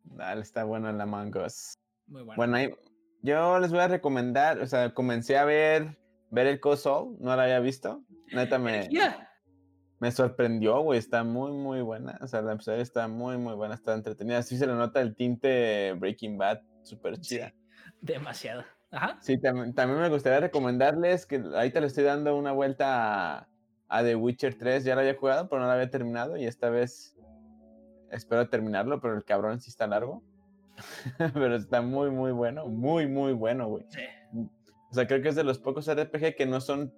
[0.05, 1.75] Dale, está bueno el Among Us.
[2.07, 2.39] Muy bueno.
[2.39, 2.77] Bueno,
[3.21, 5.99] yo les voy a recomendar, o sea, comencé a ver,
[6.33, 8.03] ver el Soul, no lo había visto.
[8.33, 8.89] Neta me,
[10.01, 10.99] me sorprendió, güey.
[10.99, 12.19] Está muy, muy buena.
[12.23, 13.75] O sea, la episodio está muy, muy buena.
[13.75, 14.43] Está entretenida.
[14.43, 17.55] Sí se le nota el tinte Breaking Bad, súper chida.
[18.01, 18.65] demasiado.
[18.91, 19.19] Ajá.
[19.21, 23.49] Sí, también, me gustaría recomendarles que ahorita le estoy dando una vuelta
[23.89, 24.85] a, The Witcher 3.
[24.85, 26.39] Ya lo había jugado, pero no lo había terminado.
[26.39, 27.15] Y esta vez
[28.11, 30.23] espero terminarlo, pero el cabrón sí está largo.
[31.35, 32.67] pero está muy, muy bueno.
[32.69, 33.85] Muy, muy bueno, güey.
[33.91, 34.01] Sí.
[34.93, 36.93] O sea, creo que es de los pocos RPG que no son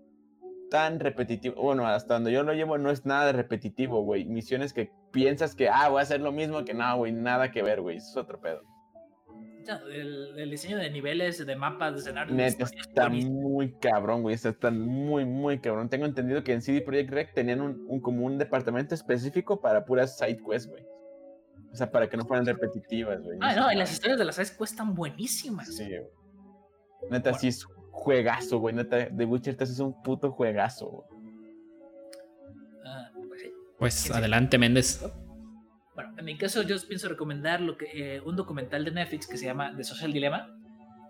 [0.68, 1.62] tan repetitivo.
[1.62, 4.24] Bueno, hasta donde yo lo llevo no es nada de repetitivo, güey.
[4.24, 7.62] Misiones que piensas que, ah, voy a hacer lo mismo, que no, güey, nada que
[7.62, 7.98] ver, güey.
[7.98, 8.62] Es otro pedo.
[9.92, 12.36] El, diseño de niveles, de mapas, de escenarios.
[12.36, 14.34] Neta, está muy cabrón, güey.
[14.34, 15.88] Está muy, muy cabrón.
[15.88, 19.84] Tengo entendido que en CD Projekt Red tenían un, un, como un departamento específico para
[19.84, 20.84] puras side quests, güey.
[21.72, 23.38] O sea, para que no fueran repetitivas, güey.
[23.40, 25.72] Ah, no, y las historias de las side quests están buenísimas.
[25.76, 26.02] Sí, güey.
[27.10, 27.64] Neta, sí es
[27.94, 28.74] juegazo, güey.
[28.74, 31.06] Neta, The Witcher 3 es un puto juegazo,
[32.84, 35.04] ah, pues, pues adelante, Méndez.
[35.94, 37.86] Bueno, en mi caso yo pienso recomendar lo que,
[38.16, 40.50] eh, un documental de Netflix que se llama The Social Dilemma.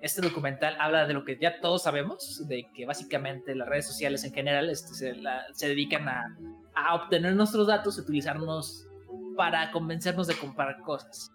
[0.03, 4.22] Este documental habla de lo que ya todos sabemos, de que básicamente las redes sociales
[4.24, 6.37] en general este, se, dedican a,
[6.74, 8.87] a, obtener nuestros datos y utilizarnos
[9.35, 11.30] para convencernos de comprar cosas.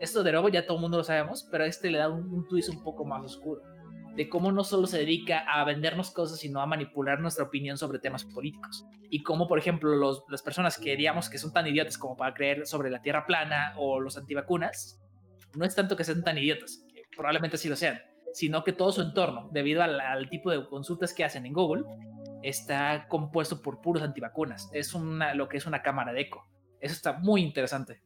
[0.00, 2.48] Esto de nuevo ya todo el mundo lo sabemos, pero este le da un, un
[2.48, 3.60] twist un poco más oscuro
[4.18, 8.00] de cómo no solo se dedica a vendernos cosas, sino a manipular nuestra opinión sobre
[8.00, 8.84] temas políticos.
[9.10, 12.34] Y cómo, por ejemplo, los, las personas que digamos que son tan idiotas como para
[12.34, 15.00] creer sobre la Tierra plana o los antivacunas,
[15.54, 16.84] no es tanto que sean tan idiotas,
[17.16, 18.02] probablemente sí lo sean,
[18.32, 21.84] sino que todo su entorno, debido al, tipo de consultas que hacen en Google,
[22.42, 24.68] está compuesto por puros antivacunas.
[24.72, 26.44] Es una, lo que es una cámara de eco.
[26.80, 28.02] Eso está muy interesante.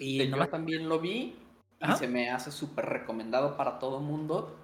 [0.00, 1.36] Y yo también lo vi
[1.80, 4.58] y se me hace súper recomendado para todo mundo.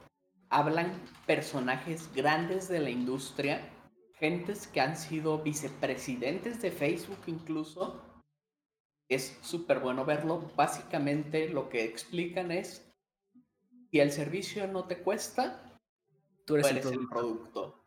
[0.50, 0.92] Hablan
[1.26, 3.68] personajes grandes de la industria,
[4.14, 8.02] gentes que han sido vicepresidentes de Facebook incluso.
[9.08, 10.50] Es súper bueno verlo.
[10.56, 12.90] Básicamente lo que explican es,
[13.90, 15.78] si el servicio no te cuesta,
[16.44, 17.84] tú eres, el, producto.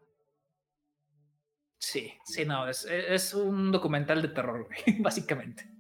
[1.79, 4.67] Sí, sí, no, es, es un documental de terror,
[4.99, 5.76] básicamente.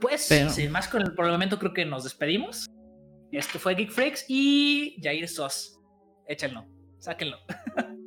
[0.00, 2.66] Pues, sin más con el, por el momento creo que nos despedimos.
[3.32, 5.78] Esto fue Geek Freaks y Jair Sos.
[6.26, 6.66] Échenlo,
[6.98, 7.38] sáquenlo.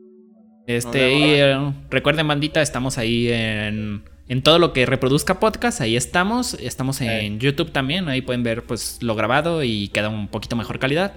[0.65, 5.81] Este, y eh, recuerden, bandita, estamos ahí en, en, todo lo que reproduzca podcast.
[5.81, 6.53] Ahí estamos.
[6.53, 8.07] Estamos en YouTube también.
[8.07, 11.15] Ahí pueden ver pues lo grabado y queda un poquito mejor calidad.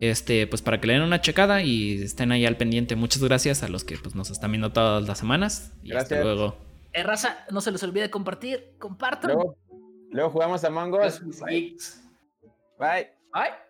[0.00, 2.94] Este, pues para que le den una checada y estén ahí al pendiente.
[2.94, 5.72] Muchas gracias a los que pues, nos están viendo todas las semanas.
[5.82, 6.12] Y gracias.
[6.12, 6.58] hasta luego.
[6.92, 8.74] Eh, raza, no se les olvide compartir.
[8.78, 9.32] Compartan.
[9.32, 9.56] Luego
[10.30, 11.20] jugamos a Mangos.
[11.40, 11.76] Bye.
[12.78, 13.10] Bye.
[13.32, 13.63] Bye.